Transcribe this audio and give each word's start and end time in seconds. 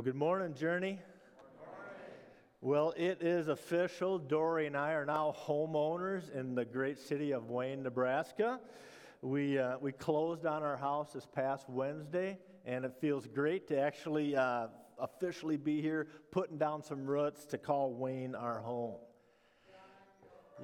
Well, 0.00 0.06
good 0.06 0.14
morning, 0.14 0.54
Journey. 0.54 0.98
Well, 2.62 2.94
it 2.96 3.20
is 3.20 3.48
official. 3.48 4.18
Dory 4.18 4.66
and 4.66 4.74
I 4.74 4.92
are 4.92 5.04
now 5.04 5.36
homeowners 5.46 6.34
in 6.34 6.54
the 6.54 6.64
great 6.64 6.98
city 6.98 7.32
of 7.32 7.50
Wayne, 7.50 7.82
Nebraska. 7.82 8.60
We, 9.20 9.58
uh, 9.58 9.76
we 9.78 9.92
closed 9.92 10.46
on 10.46 10.62
our 10.62 10.78
house 10.78 11.12
this 11.12 11.26
past 11.26 11.68
Wednesday, 11.68 12.38
and 12.64 12.86
it 12.86 12.94
feels 12.98 13.26
great 13.26 13.68
to 13.68 13.78
actually 13.78 14.34
uh, 14.34 14.68
officially 14.98 15.58
be 15.58 15.82
here, 15.82 16.06
putting 16.30 16.56
down 16.56 16.82
some 16.82 17.04
roots 17.04 17.44
to 17.44 17.58
call 17.58 17.92
Wayne 17.92 18.34
our 18.34 18.60
home. 18.60 18.96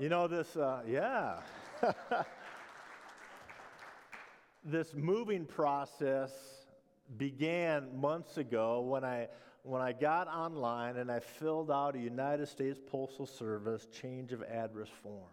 You 0.01 0.09
know, 0.09 0.29
this, 0.29 0.57
uh, 0.57 0.81
yeah. 0.89 1.41
this 4.65 4.95
moving 4.95 5.45
process 5.45 6.33
began 7.17 8.01
months 8.01 8.37
ago 8.37 8.81
when 8.81 9.05
I, 9.05 9.29
when 9.63 9.83
I 9.83 9.93
got 9.93 10.29
online 10.29 10.97
and 10.97 11.11
I 11.11 11.21
filled 11.21 11.71
out 11.71 11.95
a 11.97 11.99
United 11.99 12.49
States 12.49 12.79
Postal 12.85 13.27
Service 13.27 13.87
change 13.87 14.33
of 14.33 14.43
address 14.43 14.89
form. 15.03 15.31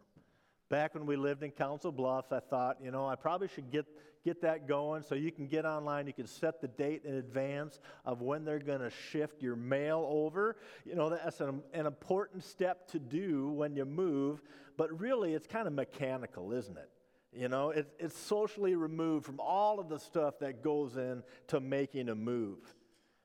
Back 0.69 0.95
when 0.95 1.05
we 1.05 1.15
lived 1.15 1.43
in 1.43 1.51
Council 1.51 1.91
Bluffs, 1.91 2.31
I 2.31 2.39
thought, 2.39 2.77
you 2.81 2.89
know, 2.89 3.07
I 3.07 3.15
probably 3.15 3.47
should 3.47 3.69
get, 3.69 3.85
get 4.25 4.41
that 4.41 4.67
going 4.67 5.03
so 5.03 5.13
you 5.13 5.31
can 5.31 5.45
get 5.45 5.65
online. 5.65 6.07
You 6.07 6.13
can 6.13 6.25
set 6.25 6.61
the 6.61 6.67
date 6.67 7.03
in 7.05 7.15
advance 7.15 7.79
of 8.05 8.21
when 8.21 8.43
they're 8.43 8.57
going 8.57 8.79
to 8.79 8.89
shift 8.89 9.41
your 9.41 9.55
mail 9.55 10.03
over. 10.09 10.55
You 10.83 10.95
know, 10.95 11.09
that's 11.09 11.41
an, 11.41 11.61
an 11.73 11.85
important 11.85 12.43
step 12.43 12.87
to 12.91 12.99
do 12.99 13.49
when 13.49 13.75
you 13.75 13.85
move, 13.85 14.41
but 14.77 14.99
really 14.99 15.33
it's 15.33 15.45
kind 15.45 15.67
of 15.67 15.73
mechanical, 15.73 16.51
isn't 16.53 16.77
it? 16.77 16.89
You 17.35 17.49
know, 17.49 17.71
it, 17.71 17.87
it's 17.99 18.17
socially 18.17 18.75
removed 18.75 19.25
from 19.25 19.39
all 19.39 19.79
of 19.79 19.89
the 19.89 19.97
stuff 19.97 20.39
that 20.39 20.61
goes 20.61 20.97
into 20.97 21.59
making 21.59 22.09
a 22.09 22.15
move. 22.15 22.59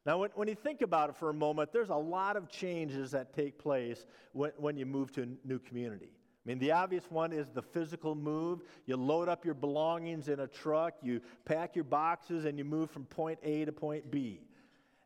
Now, 0.07 0.19
when, 0.19 0.31
when 0.35 0.49
you 0.49 0.55
think 0.55 0.81
about 0.81 1.11
it 1.11 1.17
for 1.17 1.29
a 1.29 1.35
moment, 1.35 1.73
there's 1.73 1.91
a 1.91 1.95
lot 1.95 2.37
of 2.37 2.49
changes 2.49 3.11
that 3.11 3.35
take 3.35 3.59
place 3.59 4.07
when, 4.33 4.53
when 4.57 4.77
you 4.79 4.87
move 4.87 5.13
to 5.13 5.23
a 5.23 5.27
new 5.47 5.59
community. 5.59 6.09
I 6.11 6.49
mean, 6.49 6.59
the 6.59 6.73
obvious 6.73 7.05
one 7.11 7.33
is 7.33 7.51
the 7.51 7.61
physical 7.61 8.15
move. 8.15 8.63
You 8.87 8.97
load 8.97 9.29
up 9.29 9.45
your 9.45 9.53
belongings 9.53 10.29
in 10.29 10.41
a 10.41 10.47
truck, 10.47 10.95
you 11.03 11.21
pack 11.45 11.75
your 11.77 11.85
boxes, 11.85 12.47
and 12.47 12.57
you 12.57 12.65
move 12.65 12.91
from 12.91 13.05
point 13.05 13.39
A 13.43 13.67
to 13.67 13.73
point 13.73 14.11
B. 14.11 14.41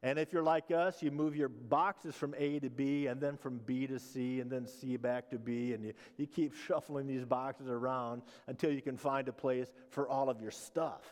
And 0.04 0.18
if 0.18 0.32
you're 0.32 0.42
like 0.42 0.70
us, 0.72 1.00
you 1.00 1.12
move 1.12 1.36
your 1.36 1.48
boxes 1.48 2.16
from 2.16 2.34
A 2.36 2.58
to 2.58 2.70
B 2.70 3.06
and 3.06 3.20
then 3.20 3.36
from 3.36 3.58
B 3.58 3.86
to 3.86 4.00
C 4.00 4.40
and 4.40 4.50
then 4.50 4.66
C 4.66 4.96
back 4.96 5.30
to 5.30 5.38
B. 5.38 5.74
And 5.74 5.84
you, 5.84 5.92
you 6.16 6.26
keep 6.26 6.54
shuffling 6.66 7.06
these 7.06 7.24
boxes 7.24 7.68
around 7.68 8.22
until 8.48 8.72
you 8.72 8.82
can 8.82 8.96
find 8.96 9.28
a 9.28 9.32
place 9.32 9.68
for 9.90 10.08
all 10.08 10.28
of 10.28 10.40
your 10.40 10.50
stuff. 10.50 11.02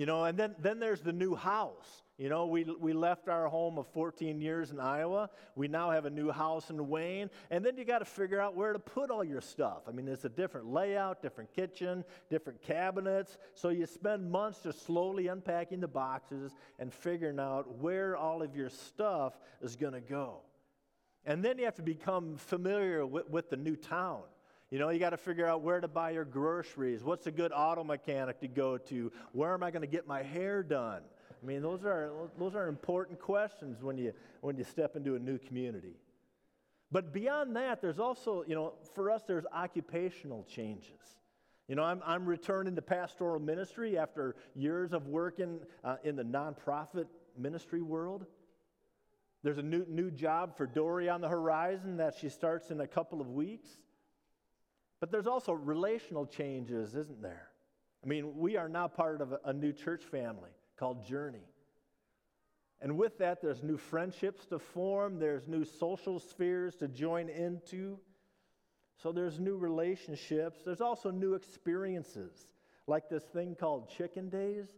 You 0.00 0.06
know, 0.06 0.24
and 0.24 0.38
then, 0.38 0.54
then 0.58 0.80
there's 0.80 1.02
the 1.02 1.12
new 1.12 1.34
house. 1.34 2.04
You 2.16 2.30
know, 2.30 2.46
we, 2.46 2.64
we 2.64 2.94
left 2.94 3.28
our 3.28 3.48
home 3.48 3.76
of 3.76 3.86
14 3.88 4.40
years 4.40 4.70
in 4.70 4.80
Iowa. 4.80 5.28
We 5.56 5.68
now 5.68 5.90
have 5.90 6.06
a 6.06 6.10
new 6.10 6.30
house 6.30 6.70
in 6.70 6.88
Wayne. 6.88 7.28
And 7.50 7.62
then 7.62 7.76
you 7.76 7.84
got 7.84 7.98
to 7.98 8.06
figure 8.06 8.40
out 8.40 8.56
where 8.56 8.72
to 8.72 8.78
put 8.78 9.10
all 9.10 9.22
your 9.22 9.42
stuff. 9.42 9.82
I 9.86 9.90
mean, 9.90 10.08
it's 10.08 10.24
a 10.24 10.30
different 10.30 10.68
layout, 10.68 11.20
different 11.20 11.54
kitchen, 11.54 12.02
different 12.30 12.62
cabinets. 12.62 13.36
So 13.52 13.68
you 13.68 13.84
spend 13.84 14.30
months 14.30 14.60
just 14.62 14.86
slowly 14.86 15.26
unpacking 15.26 15.80
the 15.80 15.88
boxes 15.88 16.54
and 16.78 16.90
figuring 16.90 17.38
out 17.38 17.70
where 17.76 18.16
all 18.16 18.40
of 18.40 18.56
your 18.56 18.70
stuff 18.70 19.38
is 19.60 19.76
going 19.76 19.92
to 19.92 20.00
go. 20.00 20.38
And 21.26 21.44
then 21.44 21.58
you 21.58 21.66
have 21.66 21.76
to 21.76 21.82
become 21.82 22.38
familiar 22.38 23.04
with, 23.04 23.28
with 23.28 23.50
the 23.50 23.58
new 23.58 23.76
town. 23.76 24.22
You 24.70 24.78
know, 24.78 24.90
you 24.90 25.00
got 25.00 25.10
to 25.10 25.16
figure 25.16 25.46
out 25.46 25.62
where 25.62 25.80
to 25.80 25.88
buy 25.88 26.10
your 26.10 26.24
groceries. 26.24 27.02
What's 27.02 27.26
a 27.26 27.32
good 27.32 27.50
auto 27.52 27.82
mechanic 27.82 28.40
to 28.40 28.48
go 28.48 28.78
to? 28.78 29.10
Where 29.32 29.52
am 29.52 29.64
I 29.64 29.72
going 29.72 29.82
to 29.82 29.88
get 29.88 30.06
my 30.06 30.22
hair 30.22 30.62
done? 30.62 31.02
I 31.42 31.46
mean, 31.46 31.60
those 31.60 31.84
are, 31.84 32.12
those 32.38 32.54
are 32.54 32.68
important 32.68 33.18
questions 33.18 33.82
when 33.82 33.98
you, 33.98 34.12
when 34.42 34.56
you 34.56 34.64
step 34.64 34.94
into 34.94 35.16
a 35.16 35.18
new 35.18 35.38
community. 35.38 35.96
But 36.92 37.12
beyond 37.12 37.56
that, 37.56 37.80
there's 37.80 37.98
also, 37.98 38.44
you 38.46 38.54
know, 38.54 38.74
for 38.94 39.10
us, 39.10 39.22
there's 39.26 39.46
occupational 39.52 40.44
changes. 40.44 41.00
You 41.66 41.76
know, 41.76 41.82
I'm, 41.82 42.02
I'm 42.04 42.26
returning 42.26 42.74
to 42.76 42.82
pastoral 42.82 43.40
ministry 43.40 43.96
after 43.98 44.36
years 44.54 44.92
of 44.92 45.08
working 45.08 45.60
uh, 45.82 45.96
in 46.04 46.16
the 46.16 46.24
nonprofit 46.24 47.06
ministry 47.38 47.80
world. 47.80 48.26
There's 49.42 49.58
a 49.58 49.62
new, 49.62 49.86
new 49.88 50.10
job 50.10 50.56
for 50.56 50.66
Dory 50.66 51.08
on 51.08 51.20
the 51.20 51.28
horizon 51.28 51.96
that 51.96 52.14
she 52.20 52.28
starts 52.28 52.70
in 52.70 52.80
a 52.80 52.86
couple 52.86 53.20
of 53.20 53.28
weeks. 53.30 53.68
But 55.00 55.10
there's 55.10 55.26
also 55.26 55.52
relational 55.52 56.26
changes, 56.26 56.94
isn't 56.94 57.22
there? 57.22 57.48
I 58.04 58.06
mean, 58.06 58.36
we 58.36 58.56
are 58.56 58.68
now 58.68 58.86
part 58.88 59.20
of 59.20 59.34
a, 59.44 59.52
new 59.52 59.72
church 59.72 60.04
family 60.04 60.50
called 60.78 61.04
Journey. 61.04 61.44
And 62.82 62.96
with 62.96 63.18
that, 63.18 63.42
there's 63.42 63.62
new 63.62 63.76
friendships 63.76 64.46
to 64.46 64.58
form, 64.58 65.18
there's 65.18 65.48
new 65.48 65.64
social 65.64 66.18
spheres 66.18 66.76
to 66.76 66.88
join 66.88 67.28
into. 67.28 67.98
So 69.02 69.12
there's 69.12 69.38
new 69.38 69.56
relationships. 69.56 70.60
There's 70.64 70.80
also 70.80 71.10
new 71.10 71.34
experiences, 71.34 72.48
like 72.86 73.08
this 73.08 73.24
thing 73.24 73.54
called 73.54 73.90
chicken 73.90 74.28
days. 74.28 74.68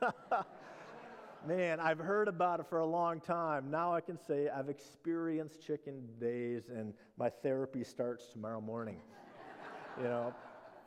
Man, 1.46 1.80
I've 1.80 1.98
heard 1.98 2.28
about 2.28 2.60
it 2.60 2.66
for 2.68 2.78
a 2.78 2.86
long 2.86 3.20
time. 3.20 3.70
Now 3.70 3.92
I 3.92 4.00
can 4.00 4.16
say 4.16 4.48
I've 4.48 4.68
experienced 4.68 5.64
chicken 5.64 6.08
days, 6.20 6.68
and 6.68 6.94
my 7.16 7.28
therapy 7.28 7.82
starts 7.82 8.26
tomorrow 8.32 8.60
morning. 8.60 9.00
You 9.98 10.04
know, 10.04 10.34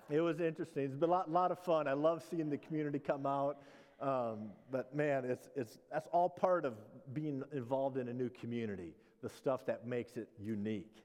it 0.10 0.22
was 0.22 0.40
interesting. 0.40 0.84
It's 0.84 0.96
been 0.96 1.10
a 1.10 1.12
lot, 1.12 1.32
lot 1.32 1.52
of 1.52 1.60
fun. 1.60 1.88
I 1.88 1.94
love 1.94 2.24
seeing 2.30 2.50
the 2.50 2.58
community 2.58 3.00
come 3.00 3.26
out. 3.26 3.58
Um, 4.02 4.52
but 4.72 4.96
man, 4.96 5.26
it's, 5.26 5.50
it's, 5.56 5.78
that's 5.92 6.08
all 6.12 6.30
part 6.30 6.66
of 6.66 6.74
being 7.14 7.44
involved 7.54 7.98
in 7.98 8.10
a 8.10 8.14
new 8.14 8.30
community, 8.30 8.94
the 9.24 9.30
stuff 9.30 9.66
that 9.68 9.88
makes 9.88 10.18
it 10.18 10.28
unique. 10.40 11.04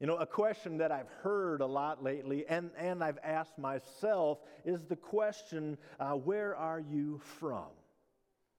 You 0.00 0.06
know, 0.06 0.16
a 0.16 0.26
question 0.26 0.78
that 0.78 0.92
I've 0.92 1.08
heard 1.22 1.60
a 1.60 1.66
lot 1.66 2.04
lately 2.04 2.44
and, 2.48 2.70
and 2.78 3.02
I've 3.02 3.18
asked 3.24 3.58
myself 3.58 4.38
is 4.64 4.84
the 4.88 4.94
question, 4.94 5.76
uh, 5.98 6.12
where 6.12 6.54
are 6.54 6.78
you 6.78 7.20
from? 7.40 7.66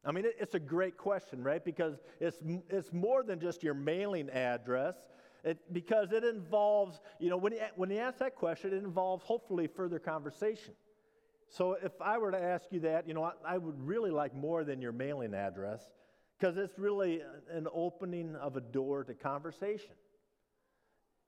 I 0.04 0.12
mean, 0.12 0.26
it, 0.26 0.36
it's 0.38 0.56
a 0.56 0.60
great 0.60 0.98
question, 0.98 1.42
right? 1.42 1.64
Because 1.64 1.96
it's, 2.20 2.38
it's 2.70 2.92
more 2.92 3.24
than 3.24 3.40
just 3.40 3.64
your 3.64 3.74
mailing 3.74 4.30
address. 4.30 4.96
It, 5.44 5.58
because 5.74 6.12
it 6.12 6.24
involves, 6.24 7.00
you 7.20 7.30
know, 7.30 7.38
when 7.38 7.54
you, 7.54 7.62
when 7.76 7.90
you 7.90 7.98
ask 7.98 8.18
that 8.20 8.36
question, 8.36 8.74
it 8.74 8.84
involves 8.84 9.24
hopefully 9.24 9.68
further 9.68 10.00
conversation. 10.00 10.74
So 11.50 11.78
if 11.82 11.94
I 12.02 12.18
were 12.18 12.32
to 12.32 12.42
ask 12.42 12.66
you 12.72 12.82
that, 12.82 13.08
you 13.08 13.14
know, 13.14 13.24
I, 13.24 13.32
I 13.46 13.58
would 13.58 13.82
really 13.82 14.12
like 14.12 14.36
more 14.36 14.64
than 14.64 14.82
your 14.82 14.92
mailing 14.92 15.34
address 15.34 15.82
because 16.38 16.58
it's 16.58 16.78
really 16.78 17.22
an 17.52 17.68
opening 17.74 18.36
of 18.36 18.56
a 18.56 18.62
door 18.62 19.04
to 19.06 19.14
conversation. 19.14 19.96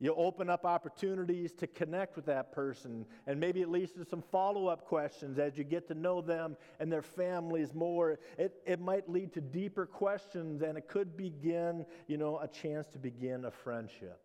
You 0.02 0.16
open 0.16 0.50
up 0.50 0.66
opportunities 0.66 1.52
to 1.60 1.68
connect 1.68 2.16
with 2.16 2.26
that 2.26 2.52
person, 2.52 3.06
and 3.28 3.40
maybe 3.40 3.62
it 3.62 3.70
leads 3.70 3.92
to 3.92 4.04
some 4.04 4.24
follow 4.24 4.66
up 4.66 4.84
questions 4.84 5.38
as 5.38 5.60
you 5.60 5.64
get 5.64 5.88
to 5.90 5.94
know 5.94 6.22
them 6.22 6.58
and 6.80 6.92
their 6.92 7.04
families 7.04 7.76
more. 7.76 8.18
It, 8.40 8.64
it 8.66 8.82
might 8.82 9.08
lead 9.08 9.32
to 9.34 9.42
deeper 9.42 9.86
questions, 9.86 10.64
and 10.64 10.76
it 10.76 10.88
could 10.88 11.16
begin, 11.16 11.86
you 12.08 12.18
know, 12.18 12.40
a 12.40 12.48
chance 12.48 12.88
to 12.88 12.98
begin 12.98 13.46
a 13.46 13.52
friendship. 13.52 14.20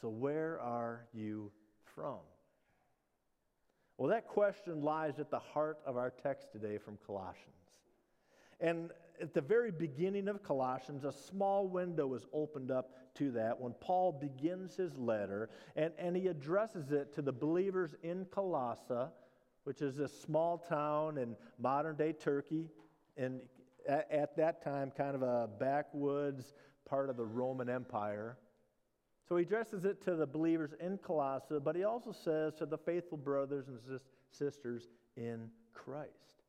So, 0.00 0.08
where 0.08 0.60
are 0.60 1.06
you 1.12 1.50
from? 1.96 2.20
Well, 3.98 4.10
that 4.10 4.28
question 4.28 4.80
lies 4.80 5.18
at 5.18 5.28
the 5.28 5.40
heart 5.40 5.78
of 5.84 5.96
our 5.96 6.10
text 6.10 6.52
today 6.52 6.78
from 6.78 6.98
Colossians. 7.04 7.50
And 8.60 8.90
at 9.20 9.34
the 9.34 9.40
very 9.40 9.72
beginning 9.72 10.28
of 10.28 10.44
Colossians, 10.44 11.04
a 11.04 11.12
small 11.12 11.66
window 11.66 12.14
is 12.14 12.26
opened 12.32 12.70
up 12.70 12.92
to 13.16 13.30
that 13.32 13.58
when 13.60 13.74
Paul 13.80 14.12
begins 14.12 14.76
his 14.76 14.96
letter 14.96 15.50
and, 15.76 15.92
and 15.98 16.16
he 16.16 16.28
addresses 16.28 16.90
it 16.90 17.14
to 17.14 17.22
the 17.22 17.32
believers 17.32 17.94
in 18.02 18.26
Colossae, 18.26 19.10
which 19.64 19.82
is 19.82 19.98
a 19.98 20.08
small 20.08 20.58
town 20.58 21.18
in 21.18 21.36
modern 21.58 21.96
day 21.96 22.12
Turkey, 22.12 22.68
and 23.16 23.40
at, 23.88 24.10
at 24.10 24.36
that 24.36 24.62
time, 24.62 24.92
kind 24.96 25.14
of 25.14 25.22
a 25.22 25.48
backwoods 25.58 26.54
part 26.88 27.08
of 27.10 27.16
the 27.16 27.24
Roman 27.24 27.68
Empire. 27.68 28.36
So 29.28 29.36
he 29.36 29.42
addresses 29.44 29.84
it 29.84 30.02
to 30.02 30.16
the 30.16 30.26
believers 30.26 30.74
in 30.80 30.98
Colossae, 30.98 31.58
but 31.62 31.76
he 31.76 31.84
also 31.84 32.12
says 32.12 32.54
to 32.56 32.66
the 32.66 32.76
faithful 32.76 33.16
brothers 33.16 33.68
and 33.68 33.78
sisters 34.30 34.88
in 35.16 35.48
Christ. 35.72 36.43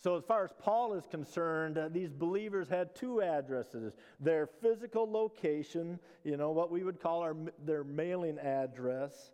So, 0.00 0.16
as 0.16 0.22
far 0.22 0.44
as 0.44 0.52
Paul 0.60 0.94
is 0.94 1.06
concerned, 1.06 1.76
uh, 1.76 1.88
these 1.88 2.12
believers 2.12 2.68
had 2.68 2.94
two 2.94 3.20
addresses 3.20 3.94
their 4.20 4.46
physical 4.46 5.10
location, 5.10 5.98
you 6.22 6.36
know, 6.36 6.52
what 6.52 6.70
we 6.70 6.84
would 6.84 7.00
call 7.00 7.20
our, 7.20 7.34
their 7.64 7.82
mailing 7.82 8.38
address, 8.38 9.32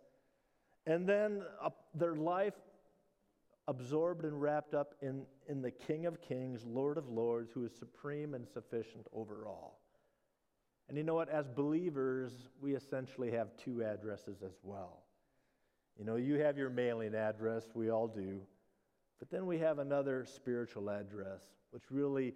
and 0.87 1.07
then 1.07 1.43
uh, 1.61 1.69
their 1.93 2.15
life 2.15 2.55
absorbed 3.67 4.25
and 4.25 4.41
wrapped 4.41 4.73
up 4.73 4.95
in, 5.01 5.23
in 5.47 5.61
the 5.61 5.71
King 5.71 6.07
of 6.07 6.19
Kings, 6.21 6.65
Lord 6.65 6.97
of 6.97 7.09
Lords, 7.09 7.51
who 7.51 7.63
is 7.63 7.71
supreme 7.73 8.33
and 8.33 8.47
sufficient 8.47 9.05
over 9.13 9.45
all. 9.45 9.79
And 10.87 10.97
you 10.97 11.03
know 11.03 11.15
what? 11.15 11.29
As 11.29 11.47
believers, 11.47 12.31
we 12.61 12.75
essentially 12.75 13.31
have 13.31 13.49
two 13.57 13.83
addresses 13.83 14.43
as 14.43 14.53
well. 14.63 15.01
You 15.97 16.05
know, 16.05 16.15
you 16.15 16.35
have 16.39 16.57
your 16.57 16.69
mailing 16.69 17.15
address, 17.15 17.65
we 17.73 17.89
all 17.89 18.07
do. 18.07 18.41
But 19.19 19.29
then 19.31 19.45
we 19.45 19.59
have 19.59 19.79
another 19.79 20.25
spiritual 20.25 20.89
address, 20.89 21.41
which 21.71 21.83
really 21.89 22.33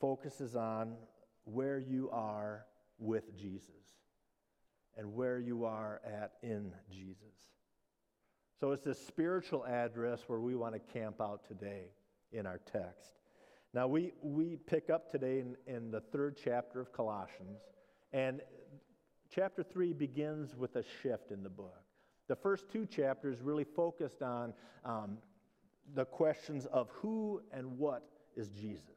focuses 0.00 0.56
on 0.56 0.94
where 1.44 1.78
you 1.78 2.10
are 2.10 2.64
with 2.98 3.36
Jesus 3.36 3.70
and 4.96 5.14
where 5.14 5.38
you 5.38 5.64
are 5.64 6.00
at 6.04 6.32
in 6.42 6.72
Jesus. 6.90 7.18
So 8.60 8.72
it's 8.72 8.84
this 8.84 9.04
spiritual 9.04 9.64
address 9.66 10.20
where 10.26 10.40
we 10.40 10.54
want 10.54 10.74
to 10.74 10.80
camp 10.92 11.20
out 11.20 11.46
today 11.46 11.86
in 12.30 12.46
our 12.46 12.60
text. 12.70 13.12
Now, 13.74 13.86
we, 13.88 14.12
we 14.22 14.56
pick 14.56 14.90
up 14.90 15.10
today 15.10 15.40
in, 15.40 15.56
in 15.66 15.90
the 15.90 16.00
third 16.00 16.38
chapter 16.42 16.80
of 16.80 16.92
Colossians, 16.92 17.60
and 18.12 18.42
chapter 19.34 19.62
3 19.62 19.94
begins 19.94 20.54
with 20.54 20.76
a 20.76 20.84
shift 21.02 21.30
in 21.30 21.42
the 21.42 21.48
book. 21.48 21.82
The 22.28 22.36
first 22.36 22.70
two 22.70 22.86
chapters 22.86 23.40
really 23.40 23.64
focused 23.64 24.22
on 24.22 24.52
um, 24.84 25.18
the 25.94 26.04
questions 26.04 26.66
of 26.66 26.88
who 26.90 27.42
and 27.52 27.78
what 27.78 28.08
is 28.36 28.48
Jesus. 28.50 28.96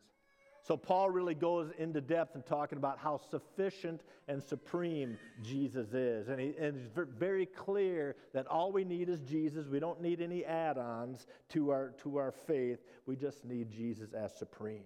So, 0.64 0.76
Paul 0.76 1.12
really 1.12 1.36
goes 1.36 1.70
into 1.78 2.02
depth 2.02 2.36
in 2.36 2.42
talking 2.42 2.80
about 2.80 2.98
how 2.98 3.18
sufficient 3.30 4.02
and 4.28 4.42
supreme 4.42 5.16
Jesus 5.44 5.94
is. 5.94 6.28
And, 6.28 6.40
he, 6.40 6.56
and 6.60 6.76
it's 6.76 6.90
very 7.20 7.46
clear 7.46 8.16
that 8.34 8.48
all 8.48 8.72
we 8.72 8.84
need 8.84 9.08
is 9.08 9.20
Jesus. 9.20 9.68
We 9.68 9.80
don't 9.80 10.02
need 10.02 10.22
any 10.22 10.44
add 10.44 10.80
ons 10.80 11.28
to 11.50 11.70
our, 11.70 11.94
to 12.02 12.18
our 12.18 12.32
faith. 12.32 12.80
We 13.06 13.16
just 13.16 13.46
need 13.46 13.70
Jesus 13.70 14.14
as 14.14 14.36
supreme. 14.36 14.86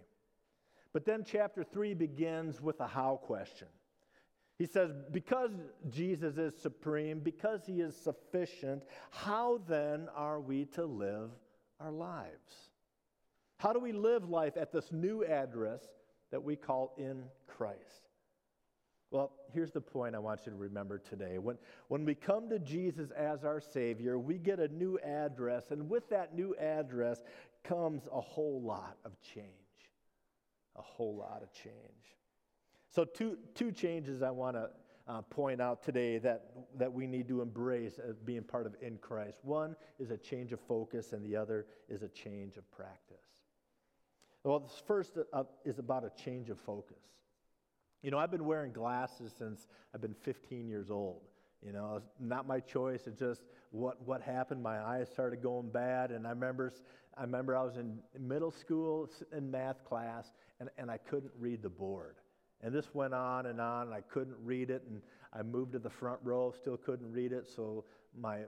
But 0.92 1.06
then, 1.06 1.24
chapter 1.26 1.64
3 1.64 1.94
begins 1.94 2.62
with 2.62 2.82
a 2.82 2.88
how 2.88 3.22
question. 3.24 3.70
He 4.58 4.66
says, 4.66 4.92
because 5.14 5.52
Jesus 5.90 6.38
is 6.38 6.54
supreme, 6.62 7.22
because 7.22 7.62
he 7.66 7.80
is 7.80 7.96
sufficient, 7.96 8.84
how 9.12 9.62
then 9.66 10.10
are 10.14 10.42
we 10.42 10.66
to 10.66 10.84
live 10.84 11.30
our 11.80 11.92
lives? 11.92 12.70
How 13.58 13.74
do 13.74 13.80
we 13.80 13.92
live 13.92 14.30
life 14.30 14.56
at 14.58 14.72
this 14.72 14.92
new 14.92 15.24
address 15.26 15.82
that 16.32 16.42
we 16.42 16.56
call 16.56 16.94
in 16.98 17.24
Christ? 17.48 18.10
Well, 19.12 19.32
here's 19.54 19.72
the 19.72 19.82
point 19.82 20.16
I 20.16 20.20
want 20.20 20.42
you 20.46 20.52
to 20.52 20.58
remember 20.58 21.00
today. 21.00 21.40
When, 21.40 21.58
when 21.88 22.06
we 22.06 22.14
come 22.14 22.48
to 22.50 22.60
Jesus 22.60 23.10
as 23.12 23.44
our 23.44 23.60
Savior, 23.60 24.20
we 24.20 24.38
get 24.38 24.60
a 24.60 24.68
new 24.68 25.00
address, 25.00 25.72
and 25.72 25.90
with 25.90 26.08
that 26.10 26.36
new 26.36 26.56
address 26.58 27.20
comes 27.64 28.04
a 28.14 28.22
whole 28.22 28.62
lot 28.62 28.98
of 29.06 29.20
change. 29.22 29.48
A 30.76 30.82
whole 30.82 31.16
lot 31.16 31.42
of 31.42 31.52
change. 31.52 31.74
So, 32.92 33.04
two, 33.04 33.38
two 33.56 33.72
changes 33.72 34.22
I 34.22 34.30
want 34.30 34.56
to 34.56 34.70
uh, 35.10 35.22
point 35.24 35.60
out 35.60 35.82
today 35.82 36.20
that, 36.20 36.52
that 36.78 36.94
we 36.94 37.08
need 37.08 37.28
to 37.28 37.42
embrace 37.42 38.00
as 38.00 38.20
being 38.20 38.44
part 38.44 38.68
of 38.68 38.76
in 38.82 38.98
Christ. 38.98 39.40
One 39.44 39.76
is 39.98 40.12
a 40.12 40.18
change 40.18 40.54
of 40.54 40.60
focus, 40.62 41.14
and 41.14 41.26
the 41.26 41.36
other 41.36 41.66
is 41.90 42.04
a 42.04 42.08
change 42.08 42.58
of 42.58 42.72
practice. 42.72 43.18
Well, 44.44 44.60
this 44.60 44.82
first 44.88 45.18
uh, 45.34 45.44
is 45.66 45.80
about 45.80 46.06
a 46.06 46.12
change 46.24 46.50
of 46.50 46.60
focus. 46.60 46.98
You 48.04 48.12
know, 48.12 48.20
I've 48.20 48.32
been 48.32 48.46
wearing 48.46 48.72
glasses 48.72 49.34
since 49.38 49.68
I've 49.94 50.02
been 50.02 50.14
15 50.14 50.68
years 50.68 50.92
old. 50.92 51.22
You 51.66 51.74
know, 51.74 51.96
it's 51.98 52.12
not 52.20 52.48
my 52.48 52.62
choice. 52.62 53.02
It's 53.06 53.20
just 53.20 53.42
what, 53.72 54.02
what 54.08 54.22
happened. 54.22 54.64
My 54.64 54.80
eyes 54.80 55.10
started 55.12 55.42
going 55.42 55.70
bad. 55.70 56.12
And 56.12 56.26
I 56.26 56.30
remember, 56.30 56.74
I 57.18 57.22
remember 57.24 57.58
I 57.58 57.64
was 57.64 57.76
in 57.76 58.00
middle 58.18 58.52
school 58.52 59.10
in 59.36 59.52
math 59.52 59.84
class 59.84 60.32
and, 60.62 60.70
and 60.78 60.90
I 60.90 60.98
couldn't 60.98 61.34
read 61.38 61.62
the 61.62 61.70
board. 61.70 62.16
And 62.62 62.74
this 62.74 62.94
went 62.94 63.14
on 63.14 63.46
and 63.46 63.62
on, 63.62 63.88
and 63.88 63.94
I 63.94 64.02
couldn't 64.02 64.38
read 64.44 64.70
it. 64.70 64.84
And 64.90 65.02
I 65.34 65.44
moved 65.44 65.74
to 65.74 65.80
the 65.80 65.90
front 65.90 66.20
row, 66.24 66.52
still 66.52 66.78
couldn't 66.78 67.12
read 67.12 67.32
it. 67.32 67.48
So 67.48 67.86
my 68.18 68.42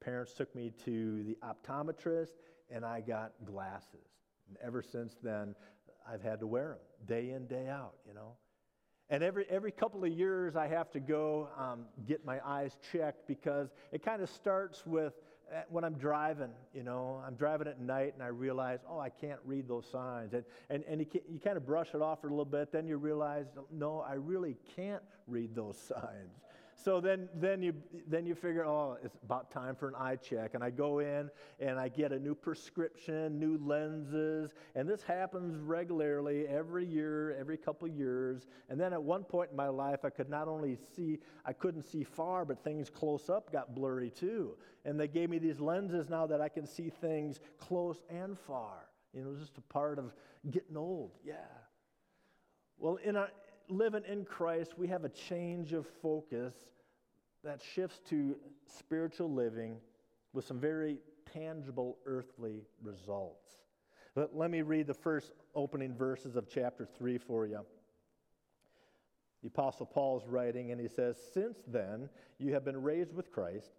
parents 0.00 0.32
took 0.32 0.54
me 0.54 0.72
to 0.84 1.22
the 1.22 1.36
optometrist, 1.42 2.32
and 2.70 2.84
I 2.84 3.00
got 3.00 3.32
glasses. 3.44 4.08
And 4.48 4.56
ever 4.62 4.82
since 4.82 5.16
then, 5.22 5.54
I've 6.10 6.22
had 6.22 6.40
to 6.40 6.46
wear 6.46 6.68
them 6.68 6.78
day 7.06 7.30
in, 7.30 7.46
day 7.46 7.68
out, 7.68 7.94
you 8.06 8.14
know. 8.14 8.32
And 9.10 9.22
every, 9.22 9.46
every 9.50 9.70
couple 9.70 10.02
of 10.02 10.10
years, 10.10 10.56
I 10.56 10.66
have 10.66 10.90
to 10.92 11.00
go 11.00 11.48
um, 11.58 11.84
get 12.06 12.24
my 12.24 12.40
eyes 12.44 12.76
checked 12.90 13.26
because 13.28 13.68
it 13.92 14.02
kind 14.02 14.22
of 14.22 14.30
starts 14.30 14.84
with 14.86 15.12
when 15.68 15.84
I'm 15.84 15.94
driving, 15.94 16.50
you 16.72 16.82
know, 16.82 17.22
I'm 17.26 17.34
driving 17.34 17.68
at 17.68 17.80
night 17.80 18.14
and 18.14 18.22
I 18.22 18.28
realize, 18.28 18.80
oh, 18.88 18.98
I 18.98 19.08
can't 19.10 19.40
read 19.44 19.68
those 19.68 19.86
signs. 19.90 20.32
And, 20.32 20.44
and, 20.70 20.84
and 20.88 21.00
you, 21.00 21.06
you 21.28 21.38
kind 21.38 21.56
of 21.56 21.66
brush 21.66 21.88
it 21.94 22.02
off 22.02 22.20
for 22.20 22.28
a 22.28 22.30
little 22.30 22.44
bit, 22.44 22.72
then 22.72 22.86
you 22.86 22.96
realize, 22.96 23.46
no, 23.72 24.00
I 24.00 24.14
really 24.14 24.56
can't 24.76 25.02
read 25.26 25.54
those 25.54 25.78
signs. 25.88 26.40
So 26.76 27.00
then, 27.00 27.28
then, 27.34 27.62
you, 27.62 27.72
then 28.06 28.26
you 28.26 28.34
figure, 28.34 28.64
oh, 28.64 28.98
it's 29.02 29.16
about 29.22 29.50
time 29.50 29.74
for 29.74 29.88
an 29.88 29.94
eye 29.96 30.16
check. 30.16 30.54
And 30.54 30.62
I 30.62 30.70
go 30.70 30.98
in 30.98 31.30
and 31.60 31.78
I 31.78 31.88
get 31.88 32.12
a 32.12 32.18
new 32.18 32.34
prescription, 32.34 33.38
new 33.38 33.58
lenses. 33.64 34.50
And 34.74 34.88
this 34.88 35.02
happens 35.02 35.56
regularly 35.56 36.46
every 36.46 36.84
year, 36.84 37.36
every 37.38 37.56
couple 37.56 37.88
years. 37.88 38.48
And 38.68 38.78
then 38.78 38.92
at 38.92 39.02
one 39.02 39.24
point 39.24 39.50
in 39.50 39.56
my 39.56 39.68
life, 39.68 40.04
I 40.04 40.10
could 40.10 40.28
not 40.28 40.48
only 40.48 40.76
see, 40.96 41.18
I 41.44 41.52
couldn't 41.52 41.82
see 41.82 42.04
far, 42.04 42.44
but 42.44 42.62
things 42.62 42.90
close 42.90 43.30
up 43.30 43.52
got 43.52 43.74
blurry 43.74 44.10
too. 44.10 44.56
And 44.84 44.98
they 44.98 45.08
gave 45.08 45.30
me 45.30 45.38
these 45.38 45.60
lenses 45.60 46.10
now 46.10 46.26
that 46.26 46.40
I 46.40 46.48
can 46.48 46.66
see 46.66 46.90
things 46.90 47.40
close 47.58 48.02
and 48.10 48.38
far. 48.38 48.88
You 49.14 49.24
know, 49.24 49.34
just 49.38 49.56
a 49.58 49.62
part 49.72 49.98
of 49.98 50.12
getting 50.50 50.76
old. 50.76 51.12
Yeah. 51.24 51.34
Well, 52.78 52.96
in 52.96 53.16
our, 53.16 53.30
living 53.68 54.02
in 54.08 54.24
Christ, 54.24 54.78
we 54.78 54.88
have 54.88 55.04
a 55.04 55.08
change 55.08 55.72
of 55.72 55.86
focus 56.02 56.54
that 57.42 57.60
shifts 57.74 58.00
to 58.10 58.36
spiritual 58.66 59.32
living 59.32 59.76
with 60.32 60.46
some 60.46 60.58
very 60.58 60.98
tangible 61.32 61.98
earthly 62.06 62.62
results. 62.82 63.46
But 64.14 64.36
let 64.36 64.50
me 64.50 64.62
read 64.62 64.86
the 64.86 64.94
first 64.94 65.32
opening 65.54 65.94
verses 65.94 66.36
of 66.36 66.48
chapter 66.48 66.86
3 66.98 67.18
for 67.18 67.46
you. 67.46 67.60
The 69.42 69.48
Apostle 69.48 69.86
Paul 69.86 70.18
is 70.18 70.26
writing, 70.26 70.70
and 70.70 70.80
he 70.80 70.88
says, 70.88 71.16
Since 71.34 71.58
then 71.66 72.08
you 72.38 72.54
have 72.54 72.64
been 72.64 72.80
raised 72.80 73.12
with 73.12 73.30
Christ, 73.30 73.72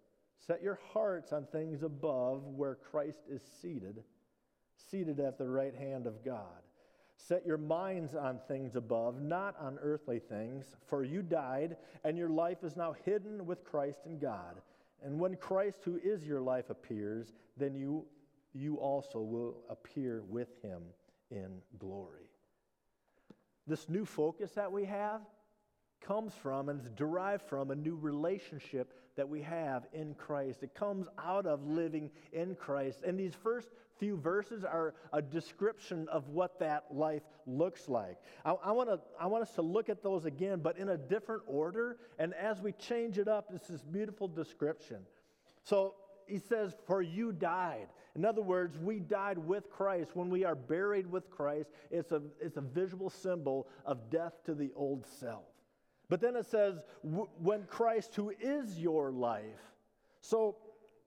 set 0.46 0.62
your 0.62 0.78
hearts 0.92 1.32
on 1.32 1.46
things 1.46 1.82
above 1.82 2.44
where 2.44 2.76
Christ 2.76 3.22
is 3.28 3.42
seated, 3.60 4.04
seated 4.90 5.18
at 5.18 5.38
the 5.38 5.48
right 5.48 5.74
hand 5.74 6.06
of 6.06 6.24
God. 6.24 6.62
Set 7.16 7.46
your 7.46 7.58
minds 7.58 8.14
on 8.14 8.38
things 8.46 8.76
above, 8.76 9.20
not 9.20 9.56
on 9.58 9.78
earthly 9.80 10.18
things, 10.18 10.66
for 10.86 11.02
you 11.02 11.22
died, 11.22 11.76
and 12.04 12.16
your 12.16 12.28
life 12.28 12.62
is 12.62 12.76
now 12.76 12.94
hidden 13.04 13.46
with 13.46 13.64
Christ 13.64 14.00
in 14.06 14.18
God. 14.18 14.60
And 15.02 15.18
when 15.18 15.36
Christ, 15.36 15.78
who 15.84 15.98
is 16.02 16.24
your 16.24 16.40
life, 16.40 16.70
appears, 16.70 17.32
then 17.56 17.74
you, 17.74 18.04
you 18.52 18.76
also 18.76 19.20
will 19.20 19.56
appear 19.68 20.22
with 20.28 20.48
him 20.62 20.82
in 21.30 21.60
glory. 21.78 22.30
This 23.66 23.88
new 23.88 24.04
focus 24.04 24.52
that 24.52 24.70
we 24.70 24.84
have 24.84 25.22
comes 26.00 26.34
from 26.34 26.68
and 26.68 26.80
is 26.80 26.90
derived 26.90 27.42
from 27.42 27.70
a 27.70 27.74
new 27.74 27.96
relationship 27.96 28.94
that 29.16 29.28
we 29.28 29.42
have 29.42 29.86
in 29.92 30.14
Christ. 30.14 30.62
It 30.62 30.74
comes 30.74 31.06
out 31.18 31.46
of 31.46 31.66
living 31.66 32.10
in 32.32 32.54
Christ. 32.54 33.00
And 33.04 33.18
these 33.18 33.34
first 33.34 33.68
few 33.98 34.16
verses 34.16 34.64
are 34.64 34.94
a 35.12 35.22
description 35.22 36.06
of 36.08 36.28
what 36.28 36.58
that 36.60 36.84
life 36.90 37.22
looks 37.46 37.88
like. 37.88 38.18
I, 38.44 38.52
I, 38.52 38.72
wanna, 38.72 38.98
I 39.18 39.26
want 39.26 39.42
us 39.42 39.52
to 39.52 39.62
look 39.62 39.88
at 39.88 40.02
those 40.02 40.26
again, 40.26 40.60
but 40.62 40.78
in 40.78 40.90
a 40.90 40.96
different 40.96 41.42
order. 41.46 41.96
And 42.18 42.34
as 42.34 42.60
we 42.60 42.72
change 42.72 43.18
it 43.18 43.28
up, 43.28 43.50
it's 43.54 43.68
this 43.68 43.82
beautiful 43.82 44.28
description. 44.28 44.98
So 45.62 45.94
he 46.26 46.38
says, 46.38 46.74
For 46.86 47.00
you 47.02 47.32
died. 47.32 47.88
In 48.14 48.24
other 48.24 48.42
words, 48.42 48.78
we 48.78 49.00
died 49.00 49.38
with 49.38 49.70
Christ. 49.70 50.10
When 50.14 50.30
we 50.30 50.44
are 50.44 50.54
buried 50.54 51.10
with 51.10 51.30
Christ, 51.30 51.70
it's 51.90 52.12
a, 52.12 52.22
it's 52.40 52.56
a 52.56 52.62
visual 52.62 53.10
symbol 53.10 53.66
of 53.84 54.10
death 54.10 54.32
to 54.46 54.54
the 54.54 54.72
old 54.74 55.06
self. 55.06 55.44
But 56.08 56.20
then 56.20 56.36
it 56.36 56.46
says, 56.46 56.76
when 57.02 57.64
Christ, 57.64 58.14
who 58.14 58.32
is 58.40 58.78
your 58.78 59.10
life. 59.10 59.72
So 60.20 60.56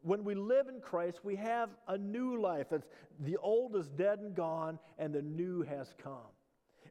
when 0.01 0.23
we 0.23 0.35
live 0.35 0.67
in 0.67 0.81
Christ, 0.81 1.21
we 1.23 1.35
have 1.37 1.69
a 1.87 1.97
new 1.97 2.39
life. 2.39 2.67
It's, 2.71 2.87
the 3.19 3.37
old 3.37 3.75
is 3.75 3.87
dead 3.89 4.19
and 4.19 4.35
gone, 4.35 4.79
and 4.97 5.13
the 5.13 5.21
new 5.21 5.61
has 5.63 5.93
come. 6.01 6.31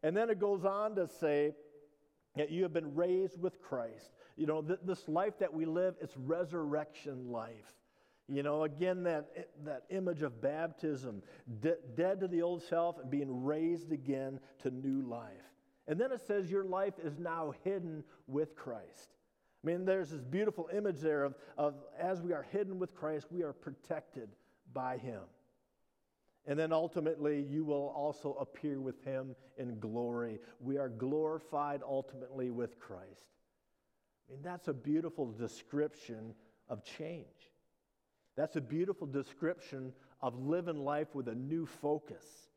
And 0.03 0.17
then 0.17 0.31
it 0.31 0.39
goes 0.39 0.65
on 0.65 0.95
to 0.97 1.09
say 1.09 1.53
that 2.37 2.51
you 2.51 2.63
have 2.63 2.73
been 2.73 2.95
raised 2.95 3.41
with 3.41 3.61
Christ. 3.61 4.13
You 4.37 4.47
know, 4.47 4.63
th- 4.63 4.81
this 4.85 5.09
life 5.09 5.39
that 5.41 5.53
we 5.53 5.65
live, 5.65 5.95
it's 6.01 6.17
resurrection 6.17 7.31
life. 7.31 7.75
You 8.29 8.43
know, 8.43 8.65
again, 8.65 9.03
that, 9.05 9.49
that 9.65 9.85
image 9.91 10.23
of 10.23 10.41
baptism, 10.41 11.23
de- 11.61 11.79
dead 11.97 12.21
to 12.21 12.29
the 12.29 12.43
old 12.43 12.63
self 12.63 12.99
and 12.99 13.11
being 13.11 13.45
raised 13.45 13.91
again 13.91 14.39
to 14.63 14.71
new 14.71 15.03
life. 15.03 15.33
And 15.89 15.99
then 15.99 16.13
it 16.13 16.21
says 16.27 16.51
your 16.51 16.65
life 16.65 16.95
is 17.03 17.19
now 17.19 17.55
hidden 17.65 18.05
with 18.27 18.55
Christ. 18.55 19.17
I 19.65 19.67
mean, 19.67 19.87
there's 19.87 20.11
this 20.11 20.23
beautiful 20.23 20.69
image 20.73 21.01
there 21.01 21.25
of, 21.25 21.35
of 21.57 21.75
as 21.99 22.21
we 22.23 22.33
are 22.33 22.47
hidden 22.53 22.79
with 22.79 22.95
Christ, 22.95 23.27
we 23.31 23.43
are 23.43 23.55
protected 23.55 24.29
by 24.73 24.99
Him. 24.99 25.23
And 26.47 26.59
then 26.59 26.73
ultimately, 26.73 27.43
you 27.43 27.65
will 27.65 27.93
also 27.97 28.35
appear 28.35 28.81
with 28.81 29.03
Him 29.05 29.35
in 29.57 29.81
glory. 29.81 30.39
We 30.61 30.79
are 30.79 30.89
glorified 30.89 31.81
ultimately 31.83 32.51
with 32.51 32.79
Christ. 32.79 33.27
I 34.29 34.33
mean, 34.33 34.43
that's 34.43 34.69
a 34.69 34.75
beautiful 34.75 35.33
description 35.33 36.35
of 36.69 36.85
change. 36.85 37.27
That's 38.37 38.57
a 38.57 38.61
beautiful 38.61 39.07
description 39.07 39.93
of 40.21 40.39
living 40.39 40.85
life 40.85 41.15
with 41.15 41.29
a 41.29 41.35
new 41.35 41.67
focus. 41.67 42.48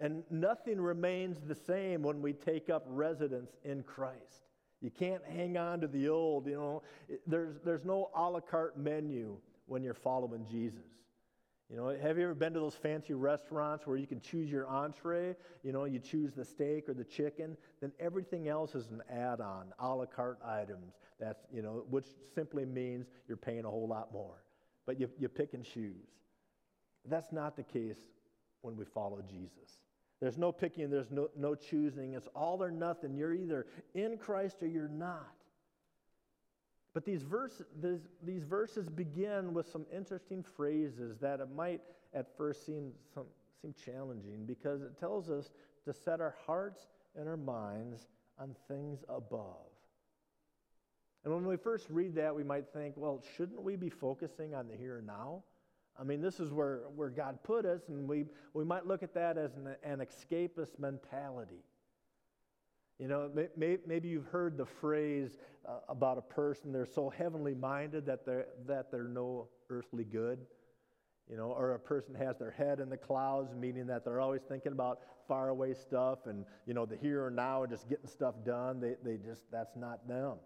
And 0.00 0.22
nothing 0.30 0.80
remains 0.80 1.38
the 1.46 1.54
same 1.54 2.02
when 2.02 2.22
we 2.22 2.32
take 2.32 2.70
up 2.70 2.84
residence 2.86 3.56
in 3.64 3.82
Christ. 3.82 4.44
You 4.80 4.90
can't 4.90 5.22
hang 5.24 5.56
on 5.56 5.80
to 5.80 5.88
the 5.88 6.08
old, 6.08 6.46
you 6.46 6.54
know. 6.54 6.82
There's, 7.26 7.56
there's 7.64 7.84
no 7.84 8.10
a 8.14 8.30
la 8.30 8.40
carte 8.40 8.78
menu 8.78 9.36
when 9.66 9.82
you're 9.82 9.94
following 9.94 10.46
Jesus. 10.48 10.84
You 11.68 11.76
know, 11.76 11.88
have 11.88 12.16
you 12.16 12.24
ever 12.24 12.34
been 12.34 12.54
to 12.54 12.60
those 12.60 12.76
fancy 12.76 13.12
restaurants 13.12 13.86
where 13.86 13.98
you 13.98 14.06
can 14.06 14.20
choose 14.20 14.50
your 14.50 14.66
entree? 14.68 15.36
You 15.62 15.72
know, 15.72 15.84
you 15.84 15.98
choose 15.98 16.32
the 16.32 16.44
steak 16.44 16.88
or 16.88 16.94
the 16.94 17.04
chicken, 17.04 17.58
then 17.80 17.92
everything 18.00 18.48
else 18.48 18.74
is 18.74 18.90
an 18.90 19.02
add 19.10 19.40
on, 19.40 19.66
a 19.78 19.94
la 19.94 20.06
carte 20.06 20.38
items. 20.42 20.94
That's, 21.20 21.44
you 21.52 21.60
know, 21.60 21.84
which 21.90 22.06
simply 22.34 22.64
means 22.64 23.08
you're 23.26 23.36
paying 23.36 23.66
a 23.66 23.70
whole 23.70 23.86
lot 23.86 24.12
more. 24.12 24.42
But 24.86 24.98
you, 24.98 25.10
you 25.18 25.28
pick 25.28 25.52
and 25.52 25.62
choose. 25.62 26.08
That's 27.04 27.32
not 27.32 27.56
the 27.56 27.64
case 27.64 27.98
when 28.62 28.76
we 28.76 28.86
follow 28.86 29.22
Jesus. 29.28 29.80
There's 30.20 30.38
no 30.38 30.50
picking, 30.50 30.90
there's 30.90 31.10
no, 31.10 31.28
no 31.36 31.54
choosing. 31.54 32.14
It's 32.14 32.28
all 32.34 32.62
or 32.62 32.70
nothing. 32.70 33.16
You're 33.16 33.34
either 33.34 33.66
in 33.94 34.16
Christ 34.18 34.62
or 34.62 34.66
you're 34.66 34.88
not. 34.88 35.34
But 36.92 37.04
these, 37.04 37.22
verse, 37.22 37.62
these, 37.80 38.00
these 38.24 38.42
verses 38.42 38.88
begin 38.88 39.54
with 39.54 39.68
some 39.70 39.86
interesting 39.94 40.42
phrases 40.42 41.18
that 41.20 41.38
it 41.38 41.48
might 41.54 41.80
at 42.14 42.36
first 42.36 42.66
seem, 42.66 42.92
some, 43.14 43.26
seem 43.62 43.74
challenging 43.84 44.44
because 44.46 44.82
it 44.82 44.98
tells 44.98 45.30
us 45.30 45.50
to 45.84 45.92
set 45.92 46.20
our 46.20 46.34
hearts 46.46 46.88
and 47.16 47.28
our 47.28 47.36
minds 47.36 48.08
on 48.38 48.56
things 48.66 49.04
above. 49.08 49.68
And 51.24 51.32
when 51.34 51.46
we 51.46 51.56
first 51.56 51.86
read 51.90 52.14
that, 52.16 52.34
we 52.34 52.42
might 52.42 52.66
think, 52.72 52.94
well, 52.96 53.22
shouldn't 53.36 53.62
we 53.62 53.76
be 53.76 53.90
focusing 53.90 54.54
on 54.54 54.66
the 54.68 54.76
here 54.76 54.98
and 54.98 55.06
now? 55.06 55.42
I 56.00 56.04
mean, 56.04 56.20
this 56.20 56.38
is 56.38 56.52
where, 56.52 56.82
where 56.94 57.10
God 57.10 57.38
put 57.42 57.66
us, 57.66 57.82
and 57.88 58.08
we, 58.08 58.26
we 58.54 58.64
might 58.64 58.86
look 58.86 59.02
at 59.02 59.14
that 59.14 59.36
as 59.36 59.56
an, 59.56 59.74
an 59.82 59.98
escapist 59.98 60.78
mentality. 60.78 61.64
You 62.98 63.08
know, 63.08 63.30
may, 63.56 63.78
maybe 63.86 64.08
you've 64.08 64.26
heard 64.26 64.56
the 64.56 64.66
phrase 64.66 65.38
uh, 65.68 65.78
about 65.88 66.18
a 66.18 66.22
person, 66.22 66.72
they're 66.72 66.86
so 66.86 67.10
heavenly 67.10 67.54
minded 67.54 68.06
that 68.06 68.24
they're, 68.24 68.46
that 68.66 68.90
they're 68.90 69.04
no 69.04 69.48
earthly 69.70 70.04
good. 70.04 70.38
You 71.30 71.36
know, 71.36 71.50
or 71.50 71.74
a 71.74 71.78
person 71.78 72.14
has 72.14 72.38
their 72.38 72.50
head 72.50 72.80
in 72.80 72.88
the 72.88 72.96
clouds, 72.96 73.54
meaning 73.54 73.86
that 73.88 74.02
they're 74.02 74.20
always 74.20 74.40
thinking 74.48 74.72
about 74.72 75.00
faraway 75.28 75.74
stuff 75.74 76.20
and, 76.24 76.46
you 76.66 76.72
know, 76.72 76.86
the 76.86 76.96
here 76.96 77.26
and 77.26 77.36
now 77.36 77.64
and 77.64 77.70
just 77.70 77.86
getting 77.86 78.06
stuff 78.06 78.34
done. 78.46 78.80
They, 78.80 78.94
they 79.04 79.18
just, 79.18 79.42
that's 79.52 79.76
not 79.76 80.08
them. 80.08 80.36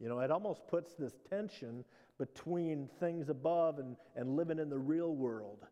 You 0.00 0.08
know, 0.08 0.20
it 0.20 0.30
almost 0.30 0.66
puts 0.66 0.94
this 0.94 1.12
tension 1.28 1.84
between 2.18 2.88
things 2.98 3.28
above 3.28 3.78
and, 3.78 3.96
and 4.16 4.34
living 4.34 4.58
in 4.58 4.70
the 4.70 4.78
real 4.78 5.14
world. 5.14 5.66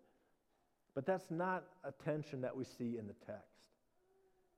But 0.94 1.06
that's 1.06 1.30
not 1.30 1.64
a 1.84 1.92
tension 2.04 2.42
that 2.42 2.54
we 2.54 2.64
see 2.64 2.98
in 2.98 3.06
the 3.06 3.14
text. 3.26 3.58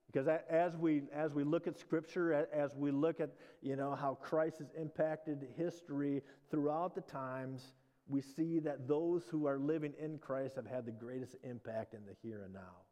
Because 0.07 0.27
as 0.50 0.77
we, 0.77 1.03
as 1.15 1.35
we 1.35 1.45
look 1.45 1.69
at 1.69 1.79
Scripture, 1.79 2.49
as 2.53 2.75
we 2.75 2.91
look 2.91 3.21
at 3.21 3.31
you 3.62 3.77
know, 3.77 3.95
how 3.95 4.19
Christ 4.21 4.59
has 4.59 4.69
impacted 4.77 5.47
history 5.57 6.23
throughout 6.50 6.97
the 6.97 7.03
times, 7.03 7.75
we 8.09 8.21
see 8.21 8.59
that 8.61 8.89
those 8.89 9.23
who 9.31 9.47
are 9.47 9.59
living 9.59 9.93
in 10.00 10.19
Christ 10.19 10.57
have 10.57 10.67
had 10.67 10.85
the 10.85 10.93
greatest 10.93 11.37
impact 11.45 11.95
in 11.95 12.00
the 12.05 12.15
here 12.23 12.43
and 12.43 12.53
now. 12.53 12.83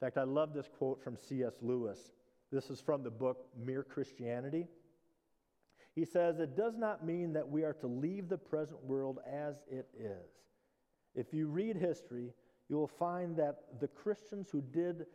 In 0.00 0.06
fact, 0.06 0.16
I 0.16 0.22
love 0.22 0.54
this 0.54 0.68
quote 0.78 1.02
from 1.02 1.16
C.S. 1.16 1.54
Lewis. 1.60 1.98
This 2.52 2.70
is 2.70 2.80
from 2.80 3.02
the 3.02 3.10
book 3.10 3.46
Mere 3.58 3.82
Christianity. 3.82 4.68
He 5.94 6.04
says, 6.04 6.38
It 6.38 6.56
does 6.56 6.76
not 6.76 7.04
mean 7.04 7.32
that 7.32 7.48
we 7.48 7.64
are 7.64 7.72
to 7.74 7.86
leave 7.86 8.28
the 8.28 8.38
present 8.38 8.82
world 8.84 9.18
as 9.30 9.56
it 9.70 9.88
is. 9.98 10.30
If 11.14 11.34
you 11.34 11.48
read 11.48 11.76
history, 11.76 12.32
you 12.68 12.76
will 12.76 12.86
find 12.86 13.36
that 13.36 13.80
the 13.80 13.88
Christians 13.88 14.48
who 14.50 14.62
did 14.62 15.06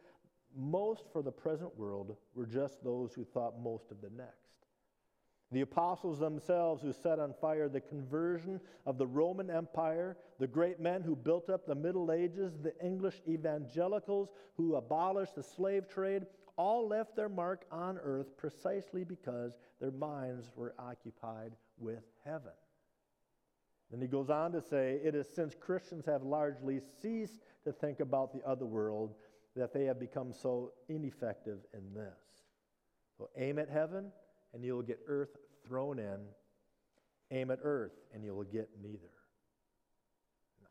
most 0.56 1.06
for 1.12 1.22
the 1.22 1.32
present 1.32 1.78
world 1.78 2.16
were 2.34 2.46
just 2.46 2.84
those 2.84 3.14
who 3.14 3.24
thought 3.24 3.62
most 3.62 3.92
of 3.92 4.02
the 4.02 4.10
next. 4.10 4.46
The 5.52 5.62
apostles 5.62 6.20
themselves, 6.20 6.82
who 6.82 6.92
set 6.92 7.20
on 7.20 7.34
fire 7.34 7.70
the 7.70 7.80
conversion 7.80 8.60
of 8.86 8.98
the 8.98 9.08
Roman 9.08 9.50
Empire, 9.50 10.18
the 10.40 10.48
great 10.48 10.80
men 10.80 11.02
who 11.02 11.16
built 11.16 11.50
up 11.50 11.66
the 11.66 11.76
Middle 11.76 12.12
Ages, 12.12 12.58
the 12.62 12.74
English 12.84 13.22
evangelicals 13.28 14.30
who 14.58 14.76
abolished 14.76 15.36
the 15.36 15.44
slave 15.44 15.88
trade, 15.88 16.26
all 16.58 16.88
left 16.88 17.16
their 17.16 17.30
mark 17.30 17.66
on 17.72 17.98
earth 17.98 18.38
precisely 18.38 19.04
because 19.04 19.54
their 19.80 19.92
minds 19.92 20.52
were 20.56 20.74
occupied 20.80 21.54
with 21.78 22.04
heaven. 22.24 22.52
Then 23.92 24.02
he 24.02 24.08
goes 24.08 24.30
on 24.30 24.52
to 24.54 24.62
say, 24.62 25.00
It 25.04 25.16
is 25.16 25.28
since 25.34 25.54
Christians 25.54 26.06
have 26.06 26.24
largely 26.24 26.80
ceased 27.02 27.42
to 27.66 27.72
think 27.72 28.00
about 28.00 28.34
the 28.34 28.46
other 28.48 28.66
world 28.66 29.16
that 29.56 29.74
they 29.74 29.86
have 29.86 30.00
become 30.00 30.34
so 30.34 30.74
ineffective 30.90 31.60
in 31.74 31.94
this. 31.94 32.20
So 33.18 33.30
aim 33.38 33.60
at 33.60 33.70
heaven, 33.70 34.12
and 34.54 34.64
you'll 34.64 34.82
get 34.82 35.00
earth 35.08 35.38
thrown 35.66 36.00
in. 36.00 36.20
Aim 37.32 37.52
at 37.52 37.60
earth, 37.64 37.94
and 38.14 38.24
you'll 38.24 38.44
get 38.44 38.70
neither. 38.82 39.12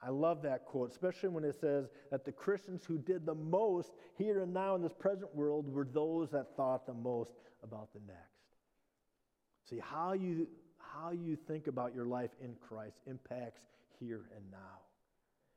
I 0.04 0.10
love 0.10 0.42
that 0.42 0.66
quote, 0.66 0.90
especially 0.90 1.30
when 1.30 1.44
it 1.44 1.58
says 1.58 1.88
that 2.10 2.24
the 2.26 2.32
Christians 2.32 2.84
who 2.84 2.98
did 2.98 3.24
the 3.24 3.34
most 3.34 3.92
here 4.18 4.42
and 4.42 4.52
now 4.52 4.74
in 4.74 4.82
this 4.82 4.92
present 4.92 5.34
world 5.34 5.66
were 5.72 5.86
those 5.90 6.30
that 6.30 6.54
thought 6.56 6.86
the 6.86 6.92
most 6.92 7.32
about 7.62 7.88
the 7.94 8.00
next. 8.06 8.20
See, 9.68 9.80
how 9.82 10.12
you, 10.12 10.46
how 10.78 11.12
you 11.12 11.36
think 11.36 11.68
about 11.68 11.94
your 11.94 12.04
life 12.04 12.32
in 12.42 12.54
Christ 12.56 12.98
impacts 13.06 13.62
here 13.98 14.26
and 14.36 14.44
now. 14.50 14.58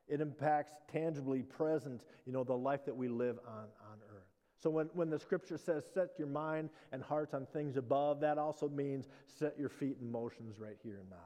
It 0.08 0.22
impacts 0.22 0.72
tangibly 0.90 1.42
present, 1.42 2.04
you 2.26 2.32
know, 2.32 2.46
the 2.46 2.54
life 2.54 2.86
that 2.86 2.96
we 2.96 3.10
live 3.10 3.40
on, 3.46 3.64
on 3.64 3.98
earth. 4.16 4.28
So 4.60 4.70
when, 4.70 4.90
when 4.94 5.10
the 5.10 5.20
scripture 5.20 5.58
says 5.58 5.84
set 5.94 6.12
your 6.18 6.30
mind 6.30 6.70
and 6.94 7.04
hearts 7.04 7.34
on 7.34 7.46
things 7.52 7.76
above, 7.76 8.22
that 8.22 8.38
also 8.38 8.70
means 8.70 9.08
set 9.26 9.60
your 9.60 9.70
feet 9.70 9.98
in 10.02 10.10
motions 10.10 10.58
right 10.58 10.78
here 10.82 11.00
and 11.02 11.10
now. 11.10 11.18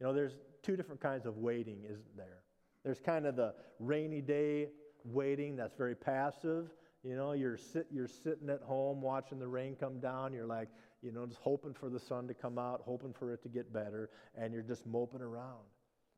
You 0.00 0.06
know, 0.06 0.12
there's 0.12 0.36
two 0.66 0.76
different 0.76 1.00
kinds 1.00 1.26
of 1.26 1.38
waiting, 1.38 1.78
isn't 1.84 2.16
there? 2.16 2.42
There's 2.84 2.98
kind 2.98 3.24
of 3.24 3.36
the 3.36 3.54
rainy 3.78 4.20
day 4.20 4.68
waiting 5.04 5.54
that's 5.54 5.76
very 5.76 5.94
passive. 5.94 6.70
You 7.04 7.14
know, 7.14 7.32
you're, 7.32 7.56
sit, 7.56 7.86
you're 7.92 8.08
sitting 8.08 8.50
at 8.50 8.62
home 8.62 9.00
watching 9.00 9.38
the 9.38 9.46
rain 9.46 9.76
come 9.78 10.00
down. 10.00 10.32
You're 10.32 10.46
like, 10.46 10.68
you 11.02 11.12
know, 11.12 11.24
just 11.24 11.40
hoping 11.40 11.72
for 11.72 11.88
the 11.88 12.00
sun 12.00 12.26
to 12.26 12.34
come 12.34 12.58
out, 12.58 12.82
hoping 12.84 13.12
for 13.12 13.32
it 13.32 13.42
to 13.44 13.48
get 13.48 13.72
better, 13.72 14.10
and 14.36 14.52
you're 14.52 14.62
just 14.62 14.86
moping 14.86 15.20
around. 15.20 15.62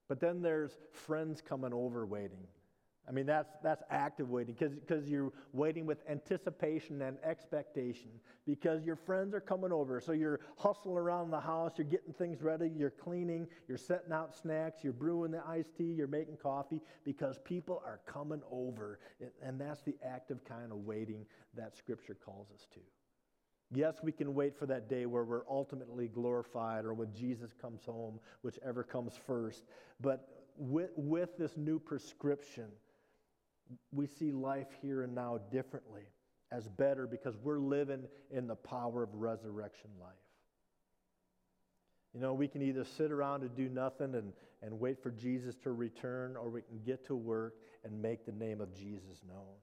But 0.09 0.19
then 0.19 0.41
there's 0.41 0.73
friends 0.93 1.43
coming 1.47 1.75
over 1.75 2.07
waiting. 2.07 2.47
I 3.09 3.13
mean, 3.13 3.25
that's, 3.25 3.57
that's 3.63 3.83
active 3.91 4.29
waiting 4.29 4.55
because 4.55 5.09
you're 5.09 5.33
waiting 5.55 5.87
with 5.87 5.99
anticipation 6.11 7.01
and 7.01 7.17
expectation 7.25 8.11
because 8.45 8.85
your 8.85 8.97
friends 8.97 9.33
are 9.35 9.41
coming 9.41 9.73
over. 9.73 9.99
So 9.99 10.13
you're 10.13 10.41
hustling 10.59 10.99
around 10.99 11.31
the 11.31 11.41
house, 11.41 11.73
you're 11.79 11.87
getting 11.87 12.13
things 12.13 12.43
ready, 12.43 12.71
you're 12.77 12.91
cleaning, 12.91 13.47
you're 13.67 13.79
setting 13.79 14.13
out 14.13 14.37
snacks, 14.37 14.85
you're 14.85 14.93
brewing 14.93 15.31
the 15.31 15.43
iced 15.49 15.75
tea, 15.75 15.85
you're 15.85 16.07
making 16.07 16.37
coffee 16.37 16.83
because 17.05 17.39
people 17.45 17.83
are 17.87 18.01
coming 18.07 18.43
over. 18.51 18.99
And 19.43 19.59
that's 19.59 19.81
the 19.83 19.97
active 20.05 20.45
kind 20.45 20.71
of 20.71 20.79
waiting 20.79 21.25
that 21.57 21.77
Scripture 21.77 22.17
calls 22.23 22.49
us 22.55 22.67
to. 22.75 22.81
Yes, 23.71 23.97
we 24.03 24.13
can 24.13 24.35
wait 24.35 24.59
for 24.59 24.67
that 24.67 24.89
day 24.89 25.07
where 25.07 25.25
we're 25.25 25.49
ultimately 25.49 26.09
glorified 26.09 26.85
or 26.85 26.93
when 26.93 27.15
Jesus 27.15 27.53
comes 27.61 27.85
home, 27.85 28.19
whichever 28.43 28.83
comes 28.83 29.15
first. 29.27 29.65
But 30.01 30.29
with, 30.57 30.91
with 30.97 31.37
this 31.39 31.57
new 31.57 31.79
prescription, 31.79 32.67
we 33.93 34.07
see 34.07 34.33
life 34.33 34.69
here 34.81 35.03
and 35.03 35.15
now 35.15 35.39
differently 35.51 36.03
as 36.51 36.69
better 36.69 37.07
because 37.07 37.37
we're 37.43 37.59
living 37.59 38.05
in 38.31 38.47
the 38.47 38.57
power 38.57 39.03
of 39.03 39.15
resurrection 39.15 39.91
life. 40.01 40.13
You 42.15 42.21
know, 42.21 42.33
we 42.33 42.49
can 42.49 42.63
either 42.63 42.85
sit 42.85 43.13
around 43.13 43.43
and 43.43 43.55
do 43.55 43.69
nothing 43.69 44.15
and, 44.15 44.33
and 44.63 44.81
wait 44.81 45.03
for 45.03 45.11
Jesus 45.11 45.55
to 45.63 45.73
return, 45.73 46.37
or 46.37 46.49
we 46.49 46.63
can 46.63 46.81
get 46.85 47.07
to 47.07 47.15
work 47.15 47.57
and 47.85 48.01
make 48.01 48.25
the 48.25 48.33
name 48.33 48.61
of 48.61 48.75
Jesus 48.75 49.23
known. 49.29 49.55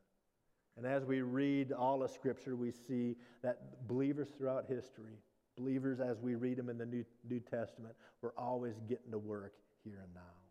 And 0.77 0.85
as 0.85 1.03
we 1.05 1.21
read 1.21 1.71
all 1.71 2.03
of 2.03 2.11
Scripture, 2.11 2.55
we 2.55 2.71
see 2.71 3.15
that 3.41 3.87
believers 3.87 4.27
throughout 4.37 4.65
history, 4.67 5.17
believers 5.57 5.99
as 5.99 6.19
we 6.21 6.35
read 6.35 6.57
them 6.57 6.69
in 6.69 6.77
the 6.77 6.85
New, 6.85 7.05
New 7.27 7.39
Testament, 7.39 7.95
we're 8.21 8.35
always 8.37 8.75
getting 8.87 9.11
to 9.11 9.17
work 9.17 9.53
here 9.83 10.01
and 10.03 10.13
now. 10.13 10.44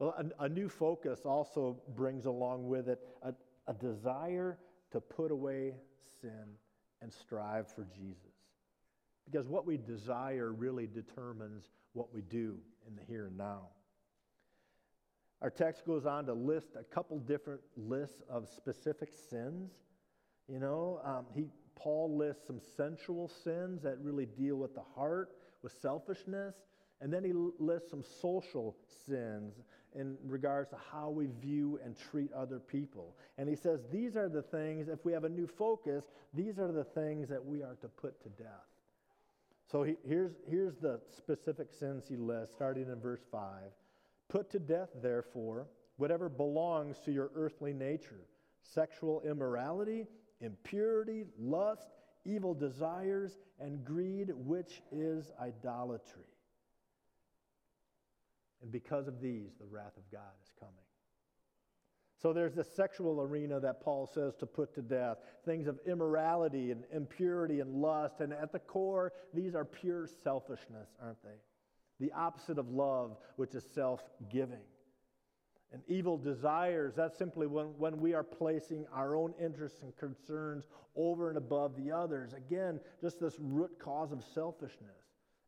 Well, 0.00 0.14
a, 0.18 0.44
a 0.44 0.48
new 0.48 0.68
focus 0.68 1.20
also 1.24 1.76
brings 1.94 2.24
along 2.24 2.66
with 2.66 2.88
it 2.88 2.98
a, 3.22 3.34
a 3.68 3.74
desire 3.74 4.58
to 4.92 5.00
put 5.00 5.30
away 5.30 5.74
sin 6.20 6.56
and 7.02 7.12
strive 7.12 7.68
for 7.68 7.86
Jesus. 7.94 8.32
Because 9.30 9.46
what 9.46 9.66
we 9.66 9.76
desire 9.76 10.52
really 10.52 10.86
determines 10.86 11.68
what 11.92 12.12
we 12.14 12.22
do 12.22 12.56
in 12.88 12.96
the 12.96 13.02
here 13.06 13.26
and 13.26 13.36
now. 13.36 13.68
Our 15.42 15.50
text 15.50 15.86
goes 15.86 16.06
on 16.06 16.24
to 16.26 16.32
list 16.32 16.70
a 16.78 16.82
couple 16.82 17.18
different 17.18 17.60
lists 17.76 18.22
of 18.28 18.48
specific 18.48 19.10
sins. 19.30 19.70
You 20.48 20.58
know, 20.60 21.00
um, 21.04 21.26
he, 21.34 21.44
Paul 21.76 22.16
lists 22.16 22.46
some 22.46 22.60
sensual 22.76 23.28
sins 23.28 23.82
that 23.82 23.98
really 24.00 24.26
deal 24.26 24.56
with 24.56 24.74
the 24.74 24.84
heart, 24.94 25.30
with 25.62 25.72
selfishness. 25.80 26.54
And 27.02 27.12
then 27.12 27.24
he 27.24 27.32
lists 27.58 27.90
some 27.90 28.02
social 28.20 28.76
sins 29.06 29.54
in 29.94 30.16
regards 30.24 30.70
to 30.70 30.76
how 30.92 31.10
we 31.10 31.28
view 31.40 31.78
and 31.84 31.96
treat 31.96 32.32
other 32.32 32.58
people. 32.58 33.16
And 33.38 33.48
he 33.48 33.56
says, 33.56 33.80
These 33.90 34.16
are 34.16 34.28
the 34.28 34.42
things, 34.42 34.88
if 34.88 35.04
we 35.04 35.12
have 35.12 35.24
a 35.24 35.28
new 35.28 35.46
focus, 35.46 36.04
these 36.34 36.58
are 36.58 36.72
the 36.72 36.84
things 36.84 37.28
that 37.28 37.44
we 37.44 37.62
are 37.62 37.76
to 37.80 37.88
put 37.88 38.20
to 38.22 38.28
death. 38.30 38.66
So 39.70 39.82
he, 39.82 39.96
here's, 40.06 40.32
here's 40.48 40.76
the 40.76 41.00
specific 41.16 41.68
sins 41.72 42.04
he 42.08 42.16
lists, 42.16 42.54
starting 42.54 42.88
in 42.88 43.00
verse 43.00 43.22
5. 43.30 43.42
Put 44.28 44.50
to 44.50 44.58
death, 44.58 44.88
therefore, 45.02 45.66
whatever 45.96 46.28
belongs 46.28 46.98
to 47.00 47.12
your 47.12 47.30
earthly 47.34 47.72
nature 47.72 48.20
sexual 48.62 49.22
immorality, 49.22 50.06
impurity, 50.40 51.24
lust, 51.38 51.88
evil 52.24 52.54
desires, 52.54 53.38
and 53.58 53.84
greed, 53.84 54.30
which 54.34 54.82
is 54.92 55.32
idolatry. 55.40 56.29
And 58.62 58.70
because 58.70 59.08
of 59.08 59.20
these, 59.20 59.52
the 59.58 59.66
wrath 59.66 59.96
of 59.96 60.10
God 60.10 60.32
is 60.42 60.52
coming. 60.58 60.74
So 62.20 62.34
there's 62.34 62.52
the 62.52 62.64
sexual 62.64 63.22
arena 63.22 63.60
that 63.60 63.82
Paul 63.82 64.06
says 64.06 64.34
to 64.40 64.46
put 64.46 64.74
to 64.74 64.82
death 64.82 65.18
things 65.46 65.66
of 65.66 65.78
immorality 65.86 66.70
and 66.70 66.84
impurity 66.92 67.60
and 67.60 67.80
lust. 67.80 68.20
And 68.20 68.32
at 68.32 68.52
the 68.52 68.58
core, 68.58 69.12
these 69.32 69.54
are 69.54 69.64
pure 69.64 70.06
selfishness, 70.22 70.88
aren't 71.02 71.22
they? 71.22 71.38
The 71.98 72.12
opposite 72.12 72.58
of 72.58 72.68
love, 72.70 73.16
which 73.36 73.54
is 73.54 73.64
self 73.74 74.02
giving. 74.30 74.64
And 75.72 75.82
evil 75.86 76.18
desires, 76.18 76.94
that's 76.96 77.16
simply 77.16 77.46
when, 77.46 77.66
when 77.78 78.00
we 78.00 78.12
are 78.12 78.24
placing 78.24 78.86
our 78.92 79.14
own 79.14 79.32
interests 79.40 79.80
and 79.82 79.96
concerns 79.96 80.66
over 80.96 81.28
and 81.28 81.38
above 81.38 81.76
the 81.76 81.92
others. 81.92 82.34
Again, 82.34 82.80
just 83.00 83.20
this 83.20 83.36
root 83.38 83.70
cause 83.78 84.12
of 84.12 84.22
selfishness. 84.34 84.99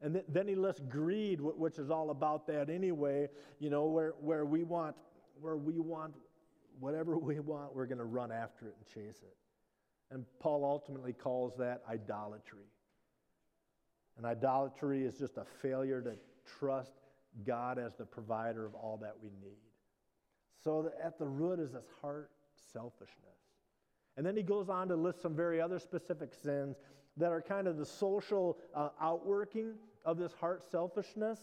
And 0.02 0.14
th- 0.14 0.26
then 0.28 0.48
he 0.48 0.56
lists 0.56 0.82
greed, 0.88 1.40
which 1.40 1.78
is 1.78 1.90
all 1.90 2.10
about 2.10 2.46
that 2.48 2.68
anyway, 2.68 3.28
you 3.60 3.70
know, 3.70 3.86
where, 3.86 4.14
where 4.20 4.44
we 4.44 4.64
want 4.64 4.96
where 5.40 5.56
we 5.56 5.78
want 5.78 6.14
whatever 6.78 7.18
we 7.18 7.38
want, 7.40 7.74
we're 7.74 7.86
going 7.86 7.98
to 7.98 8.04
run 8.04 8.32
after 8.32 8.68
it 8.68 8.76
and 8.76 8.86
chase 8.86 9.22
it. 9.22 9.36
And 10.10 10.24
Paul 10.40 10.64
ultimately 10.64 11.12
calls 11.12 11.54
that 11.58 11.82
idolatry. 11.88 12.66
And 14.16 14.26
idolatry 14.26 15.04
is 15.04 15.16
just 15.18 15.38
a 15.38 15.44
failure 15.44 16.02
to 16.02 16.16
trust 16.58 16.92
God 17.46 17.78
as 17.78 17.94
the 17.94 18.04
provider 18.04 18.66
of 18.66 18.74
all 18.74 18.98
that 19.02 19.14
we 19.22 19.30
need. 19.40 19.56
So 20.62 20.92
at 21.02 21.18
the 21.18 21.26
root 21.26 21.58
is 21.58 21.72
this 21.72 21.86
heart 22.00 22.30
selfishness. 22.72 23.08
And 24.16 24.26
then 24.26 24.36
he 24.36 24.42
goes 24.42 24.68
on 24.68 24.88
to 24.88 24.96
list 24.96 25.22
some 25.22 25.34
very 25.34 25.60
other 25.60 25.78
specific 25.78 26.34
sins 26.34 26.76
that 27.16 27.32
are 27.32 27.40
kind 27.40 27.66
of 27.66 27.78
the 27.78 27.86
social 27.86 28.58
uh, 28.74 28.90
outworking 29.00 29.74
of 30.04 30.18
this 30.18 30.32
heart 30.32 30.62
selfishness. 30.70 31.38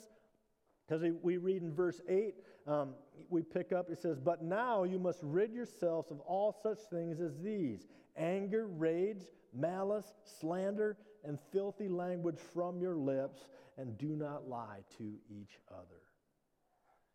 Because 0.88 1.04
we 1.22 1.38
read 1.38 1.62
in 1.62 1.74
verse 1.74 2.02
8, 2.10 2.34
um, 2.66 2.96
we 3.30 3.44
pick 3.44 3.72
up, 3.72 3.90
it 3.92 4.00
says, 4.00 4.20
But 4.20 4.44
now 4.44 4.84
you 4.84 4.98
must 4.98 5.20
rid 5.22 5.54
yourselves 5.54 6.10
of 6.10 6.20
all 6.22 6.56
such 6.64 6.80
things 6.92 7.22
as 7.22 7.38
these 7.40 7.88
anger, 8.18 8.68
rage, 8.68 9.24
malice, 9.54 10.14
slander, 10.40 10.98
and 11.24 11.40
filthy 11.52 11.88
language 11.88 12.38
from 12.54 12.82
your 12.82 12.96
lips, 12.96 13.50
and 13.78 13.98
do 13.98 14.10
not 14.16 14.50
lie 14.50 14.80
to 14.98 15.14
each 15.30 15.60
other. 15.72 16.02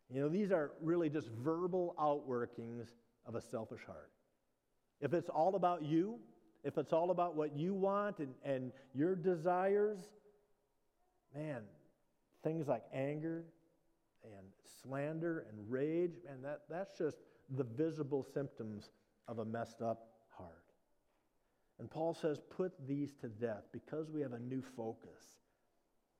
You 0.09 0.21
know, 0.21 0.29
these 0.29 0.51
are 0.51 0.71
really 0.81 1.09
just 1.09 1.29
verbal 1.29 1.95
outworkings 1.99 2.87
of 3.25 3.35
a 3.35 3.41
selfish 3.41 3.83
heart. 3.85 4.11
If 5.01 5.13
it's 5.13 5.29
all 5.29 5.55
about 5.55 5.83
you, 5.83 6.19
if 6.63 6.77
it's 6.77 6.93
all 6.93 7.11
about 7.11 7.35
what 7.35 7.55
you 7.55 7.73
want 7.73 8.19
and, 8.19 8.33
and 8.43 8.71
your 8.93 9.15
desires, 9.15 9.99
man, 11.35 11.61
things 12.43 12.67
like 12.67 12.83
anger 12.93 13.43
and 14.23 14.47
slander 14.81 15.45
and 15.49 15.59
rage, 15.69 16.13
man, 16.25 16.41
that, 16.41 16.61
that's 16.69 16.97
just 16.97 17.17
the 17.55 17.63
visible 17.63 18.25
symptoms 18.33 18.89
of 19.27 19.39
a 19.39 19.45
messed 19.45 19.81
up 19.81 20.07
heart. 20.37 20.63
And 21.79 21.89
Paul 21.89 22.13
says, 22.13 22.39
put 22.49 22.73
these 22.87 23.13
to 23.21 23.27
death 23.27 23.63
because 23.71 24.09
we 24.09 24.21
have 24.21 24.33
a 24.33 24.39
new 24.39 24.63
focus. 24.75 25.35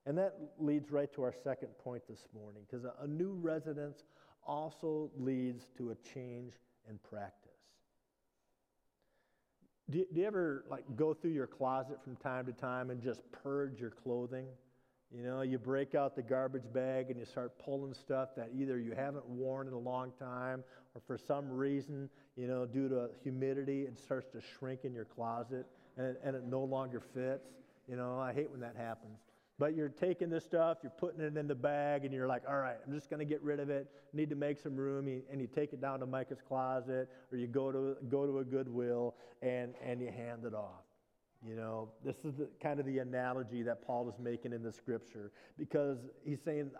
And 0.05 0.17
that 0.17 0.35
leads 0.59 0.91
right 0.91 1.11
to 1.13 1.23
our 1.23 1.33
second 1.43 1.69
point 1.83 2.03
this 2.07 2.27
morning, 2.33 2.61
because 2.69 2.85
a, 2.85 2.93
a, 3.03 3.07
new 3.07 3.33
residence 3.41 4.03
also 4.45 5.09
leads 5.17 5.67
to 5.77 5.91
a 5.91 5.95
change 6.13 6.53
in 6.87 6.99
practice. 7.09 7.51
Do, 9.89 10.05
do 10.13 10.21
you 10.21 10.27
ever 10.27 10.65
like 10.69 10.83
go 10.95 11.13
through 11.13 11.31
your 11.31 11.47
closet 11.47 12.03
from 12.03 12.15
time 12.17 12.45
to 12.45 12.53
time 12.53 12.91
and 12.91 13.01
just 13.01 13.21
purge 13.31 13.79
your 13.79 13.89
clothing? 13.89 14.45
You 15.15 15.23
know, 15.23 15.41
you 15.41 15.57
break 15.57 15.95
out 15.95 16.15
the 16.15 16.21
garbage 16.21 16.65
bag 16.73 17.09
and 17.09 17.17
you 17.17 17.25
start 17.25 17.53
pulling 17.63 17.93
stuff 17.93 18.29
that 18.35 18.49
either 18.53 18.79
you 18.79 18.91
haven't 18.91 19.25
worn 19.25 19.67
in 19.67 19.73
a 19.73 19.79
long 19.79 20.11
time 20.19 20.63
or 20.93 21.01
for 21.07 21.17
some 21.17 21.49
reason, 21.49 22.09
you 22.35 22.47
know, 22.47 22.65
due 22.65 22.89
to 22.89 23.09
humidity, 23.23 23.83
it 23.83 23.97
starts 23.97 24.27
to 24.31 24.41
shrink 24.41 24.81
in 24.83 24.93
your 24.93 25.05
closet 25.05 25.65
and, 25.97 26.17
and 26.23 26.35
it 26.35 26.43
no 26.45 26.63
longer 26.63 27.01
fits. 27.13 27.47
You 27.87 27.95
know, 27.95 28.19
I 28.19 28.33
hate 28.33 28.51
when 28.51 28.59
that 28.59 28.75
happens. 28.75 29.19
But 29.57 29.73
you're 29.73 29.89
taking 29.89 30.29
this 30.29 30.43
stuff, 30.43 30.79
you're 30.83 30.91
putting 30.97 31.21
it 31.21 31.37
in 31.37 31.47
the 31.47 31.55
bag, 31.55 32.03
and 32.03 32.13
you're 32.13 32.27
like, 32.27 32.43
all 32.45 32.57
right, 32.57 32.75
I'm 32.85 32.91
just 32.93 33.09
going 33.09 33.19
to 33.19 33.25
get 33.25 33.41
rid 33.41 33.61
of 33.61 33.69
it. 33.69 33.89
Need 34.11 34.29
to 34.31 34.35
make 34.35 34.59
some 34.59 34.75
room. 34.75 35.07
And 35.31 35.39
you 35.39 35.47
take 35.47 35.71
it 35.71 35.79
down 35.79 36.01
to 36.01 36.05
Micah's 36.05 36.41
closet, 36.45 37.09
or 37.31 37.37
you 37.37 37.47
go 37.47 37.71
to, 37.71 37.95
go 38.09 38.25
to 38.25 38.39
a 38.39 38.43
Goodwill 38.43 39.15
and, 39.41 39.73
and 39.81 40.01
you 40.01 40.07
hand 40.07 40.43
it 40.43 40.53
off. 40.53 40.84
You 41.47 41.55
know, 41.55 41.89
this 42.03 42.17
is 42.23 42.35
the, 42.35 42.49
kind 42.61 42.79
of 42.79 42.85
the 42.87 42.99
analogy 42.99 43.61
that 43.63 43.85
Paul 43.85 44.09
is 44.09 44.17
making 44.19 44.51
in 44.51 44.63
the 44.63 44.71
scripture 44.71 45.31
because 45.59 45.99
he's 46.23 46.41
saying, 46.41 46.71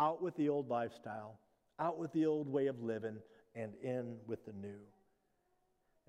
out 0.00 0.22
with 0.22 0.34
the 0.36 0.48
old 0.48 0.70
lifestyle, 0.70 1.38
out 1.78 1.98
with 1.98 2.12
the 2.12 2.24
old 2.24 2.48
way 2.48 2.66
of 2.66 2.82
living, 2.82 3.16
and 3.54 3.72
in 3.82 4.16
with 4.26 4.44
the 4.46 4.52
new. 4.52 4.78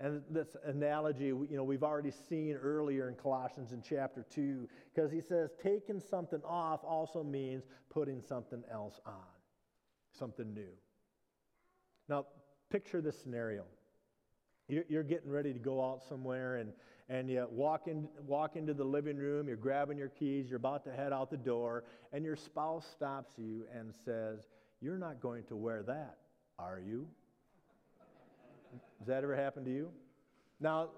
And 0.00 0.22
this 0.30 0.56
analogy, 0.64 1.26
you 1.26 1.48
know, 1.50 1.64
we've 1.64 1.82
already 1.82 2.12
seen 2.28 2.54
earlier 2.54 3.08
in 3.08 3.14
Colossians 3.14 3.72
in 3.72 3.82
chapter 3.82 4.24
2, 4.30 4.68
because 4.94 5.10
he 5.10 5.20
says 5.20 5.50
taking 5.62 6.00
something 6.00 6.40
off 6.46 6.80
also 6.84 7.22
means 7.22 7.64
putting 7.90 8.22
something 8.22 8.62
else 8.70 9.00
on, 9.04 9.14
something 10.16 10.54
new. 10.54 10.70
Now, 12.08 12.26
picture 12.70 13.00
this 13.00 13.20
scenario. 13.20 13.64
You're 14.68 15.02
getting 15.02 15.30
ready 15.30 15.54
to 15.54 15.58
go 15.58 15.82
out 15.82 16.02
somewhere, 16.06 16.56
and, 16.56 16.72
and 17.08 17.30
you 17.30 17.46
walk, 17.50 17.86
in, 17.86 18.08
walk 18.26 18.56
into 18.56 18.74
the 18.74 18.84
living 18.84 19.16
room, 19.16 19.48
you're 19.48 19.56
grabbing 19.56 19.96
your 19.96 20.08
keys, 20.08 20.48
you're 20.48 20.58
about 20.58 20.84
to 20.84 20.92
head 20.92 21.12
out 21.12 21.30
the 21.30 21.36
door, 21.36 21.84
and 22.12 22.24
your 22.24 22.36
spouse 22.36 22.86
stops 22.86 23.32
you 23.38 23.64
and 23.74 23.94
says, 24.04 24.48
You're 24.80 24.98
not 24.98 25.20
going 25.20 25.44
to 25.44 25.56
wear 25.56 25.82
that, 25.84 26.18
are 26.58 26.78
you? 26.78 27.06
Has 28.98 29.06
that 29.06 29.22
ever 29.22 29.34
happened 29.34 29.66
to 29.66 29.72
you? 29.72 29.90
Now, 30.60 30.90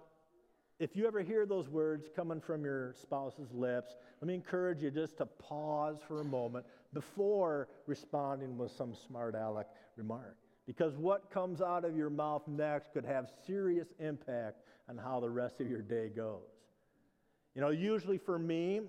if 0.81 0.97
you 0.97 1.07
ever 1.07 1.21
hear 1.21 1.45
those 1.45 1.69
words 1.69 2.09
coming 2.17 2.41
from 2.41 2.65
your 2.65 2.95
spouse's 3.01 3.53
lips, 3.53 3.97
let 4.21 4.29
me 4.29 4.35
encourage 4.35 4.83
you 4.83 4.91
just 4.91 5.19
to 5.19 5.27
pause 5.27 5.99
for 6.09 6.23
a 6.23 6.25
moment 6.25 6.65
before 6.95 7.69
responding 7.87 8.57
with 8.57 8.73
some 8.73 8.95
smart 8.95 9.35
aleck 9.35 9.69
remark. 9.97 10.37
Because 10.71 10.97
what 10.97 11.33
comes 11.33 11.61
out 11.61 11.85
of 11.85 11.97
your 11.97 12.11
mouth 12.11 12.43
next 12.47 12.93
could 12.93 13.05
have 13.05 13.29
serious 13.45 13.89
impact 13.99 14.61
on 14.89 14.97
how 14.97 15.19
the 15.19 15.29
rest 15.29 15.61
of 15.61 15.69
your 15.69 15.83
day 15.83 16.09
goes. 16.15 16.47
You 17.57 17.61
know, 17.61 17.71
usually 17.71 18.19
for 18.19 18.39
me, 18.39 18.83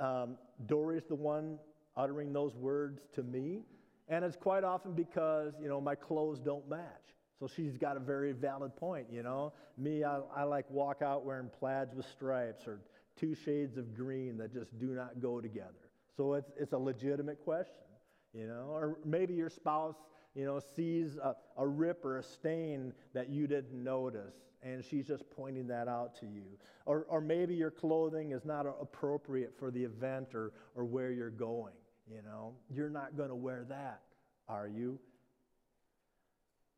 um, 0.00 0.38
Dory's 0.64 1.04
the 1.06 1.14
one 1.14 1.58
uttering 1.94 2.32
those 2.32 2.56
words 2.56 3.02
to 3.16 3.22
me, 3.22 3.64
and 4.08 4.24
it's 4.24 4.34
quite 4.34 4.64
often 4.64 4.94
because, 4.94 5.52
you 5.60 5.68
know, 5.68 5.78
my 5.78 5.94
clothes 5.94 6.38
don't 6.38 6.66
match. 6.70 7.12
So 7.38 7.46
she's 7.46 7.76
got 7.76 7.98
a 7.98 8.00
very 8.00 8.32
valid 8.32 8.74
point, 8.74 9.08
you 9.12 9.22
know. 9.22 9.52
Me, 9.76 10.04
I, 10.04 10.20
I 10.34 10.44
like 10.44 10.64
walk 10.70 11.02
out 11.02 11.26
wearing 11.26 11.50
plaids 11.60 11.94
with 11.94 12.06
stripes 12.06 12.66
or 12.66 12.80
two 13.14 13.34
shades 13.34 13.76
of 13.76 13.94
green 13.94 14.38
that 14.38 14.54
just 14.54 14.78
do 14.78 14.86
not 14.86 15.20
go 15.20 15.42
together. 15.42 15.90
So 16.16 16.32
it's, 16.32 16.50
it's 16.58 16.72
a 16.72 16.78
legitimate 16.78 17.44
question, 17.44 17.84
you 18.32 18.46
know. 18.46 18.68
Or 18.70 18.96
maybe 19.04 19.34
your 19.34 19.50
spouse, 19.50 19.96
you 20.36 20.44
know, 20.44 20.60
sees 20.76 21.16
a, 21.16 21.34
a 21.56 21.66
rip 21.66 22.04
or 22.04 22.18
a 22.18 22.22
stain 22.22 22.92
that 23.14 23.30
you 23.30 23.46
didn't 23.46 23.82
notice 23.82 24.34
and 24.62 24.84
she's 24.84 25.06
just 25.06 25.24
pointing 25.30 25.66
that 25.68 25.88
out 25.88 26.14
to 26.20 26.26
you. 26.26 26.44
Or, 26.84 27.06
or 27.08 27.20
maybe 27.20 27.54
your 27.54 27.70
clothing 27.70 28.32
is 28.32 28.44
not 28.44 28.66
appropriate 28.66 29.54
for 29.58 29.70
the 29.70 29.82
event 29.82 30.34
or, 30.34 30.52
or 30.74 30.84
where 30.84 31.10
you're 31.10 31.30
going, 31.30 31.74
you 32.06 32.22
know. 32.22 32.54
You're 32.70 32.90
not 32.90 33.16
going 33.16 33.30
to 33.30 33.34
wear 33.34 33.64
that, 33.68 34.02
are 34.48 34.68
you? 34.68 34.98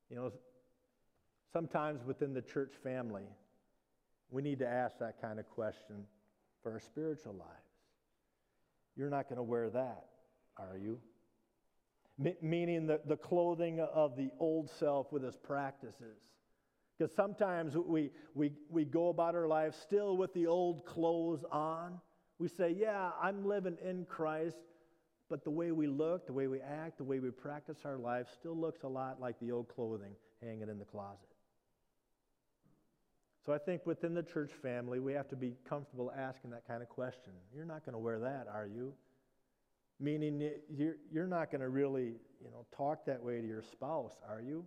You 0.08 0.16
know, 0.16 0.32
sometimes 1.52 2.04
within 2.04 2.32
the 2.32 2.42
church 2.42 2.74
family, 2.82 3.26
we 4.30 4.42
need 4.42 4.60
to 4.60 4.68
ask 4.68 4.98
that 4.98 5.20
kind 5.20 5.40
of 5.40 5.48
question 5.48 6.04
for 6.62 6.72
our 6.72 6.80
spiritual 6.80 7.32
lives. 7.32 7.50
You're 8.96 9.10
not 9.10 9.28
going 9.28 9.38
to 9.38 9.42
wear 9.42 9.70
that, 9.70 10.04
are 10.58 10.78
you? 10.78 11.00
Meaning 12.42 12.86
the, 12.86 13.00
the 13.06 13.16
clothing 13.16 13.80
of 13.80 14.16
the 14.16 14.30
old 14.40 14.70
self 14.78 15.12
with 15.12 15.24
its 15.24 15.36
practices. 15.36 16.18
Because 16.98 17.14
sometimes 17.14 17.76
we, 17.76 18.10
we, 18.34 18.50
we 18.68 18.84
go 18.84 19.08
about 19.08 19.36
our 19.36 19.46
life 19.46 19.74
still 19.82 20.16
with 20.16 20.34
the 20.34 20.46
old 20.48 20.84
clothes 20.84 21.44
on. 21.52 22.00
We 22.40 22.48
say, 22.48 22.74
Yeah, 22.76 23.10
I'm 23.22 23.46
living 23.46 23.76
in 23.84 24.04
Christ, 24.04 24.56
but 25.28 25.44
the 25.44 25.50
way 25.50 25.70
we 25.70 25.86
look, 25.86 26.26
the 26.26 26.32
way 26.32 26.48
we 26.48 26.60
act, 26.60 26.98
the 26.98 27.04
way 27.04 27.20
we 27.20 27.30
practice 27.30 27.78
our 27.84 27.98
life 27.98 28.26
still 28.38 28.56
looks 28.56 28.82
a 28.82 28.88
lot 28.88 29.20
like 29.20 29.38
the 29.38 29.52
old 29.52 29.68
clothing 29.68 30.14
hanging 30.42 30.68
in 30.68 30.78
the 30.78 30.84
closet. 30.84 31.28
So 33.46 33.52
I 33.52 33.58
think 33.58 33.86
within 33.86 34.12
the 34.12 34.22
church 34.22 34.50
family, 34.60 35.00
we 35.00 35.12
have 35.14 35.28
to 35.28 35.36
be 35.36 35.56
comfortable 35.68 36.12
asking 36.16 36.50
that 36.50 36.66
kind 36.66 36.82
of 36.82 36.88
question. 36.88 37.32
You're 37.54 37.64
not 37.64 37.84
going 37.84 37.94
to 37.94 37.98
wear 37.98 38.18
that, 38.18 38.46
are 38.52 38.66
you? 38.66 38.92
Meaning 40.00 40.50
you're, 40.70 40.96
you're 41.12 41.26
not 41.26 41.50
going 41.50 41.60
to 41.60 41.68
really 41.68 42.14
you 42.42 42.50
know, 42.52 42.64
talk 42.76 43.04
that 43.06 43.22
way 43.22 43.40
to 43.40 43.46
your 43.46 43.62
spouse, 43.62 44.14
are 44.28 44.40
you? 44.40 44.64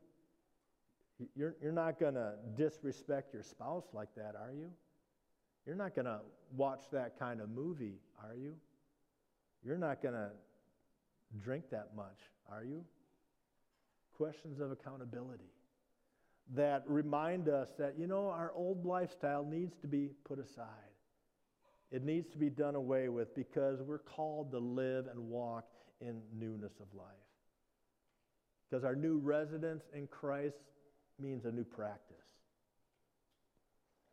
You're, 1.35 1.55
you're 1.61 1.71
not 1.71 1.99
going 1.99 2.15
to 2.15 2.33
disrespect 2.57 3.33
your 3.33 3.43
spouse 3.43 3.85
like 3.93 4.09
that, 4.15 4.35
are 4.35 4.51
you? 4.51 4.69
You're 5.65 5.75
not 5.75 5.95
going 5.95 6.05
to 6.05 6.19
watch 6.55 6.81
that 6.91 7.17
kind 7.17 7.39
of 7.39 7.49
movie, 7.49 7.99
are 8.23 8.35
you? 8.35 8.55
You're 9.63 9.77
not 9.77 10.01
going 10.01 10.15
to 10.15 10.29
drink 11.39 11.65
that 11.71 11.89
much, 11.95 12.17
are 12.51 12.63
you? 12.63 12.83
Questions 14.17 14.59
of 14.59 14.71
accountability 14.71 15.51
that 16.55 16.83
remind 16.87 17.47
us 17.47 17.69
that, 17.77 17.95
you 17.97 18.07
know, 18.07 18.27
our 18.27 18.51
old 18.53 18.85
lifestyle 18.85 19.45
needs 19.45 19.77
to 19.77 19.87
be 19.87 20.09
put 20.25 20.39
aside. 20.39 20.67
It 21.91 22.03
needs 22.03 22.29
to 22.29 22.37
be 22.37 22.49
done 22.49 22.75
away 22.75 23.09
with 23.09 23.35
because 23.35 23.81
we're 23.81 23.99
called 23.99 24.51
to 24.51 24.59
live 24.59 25.07
and 25.07 25.19
walk 25.19 25.65
in 25.99 26.21
newness 26.33 26.79
of 26.79 26.87
life. 26.93 27.05
Because 28.69 28.85
our 28.85 28.95
new 28.95 29.17
residence 29.17 29.83
in 29.93 30.07
Christ 30.07 30.61
means 31.19 31.45
a 31.45 31.51
new 31.51 31.65
practice. 31.65 32.15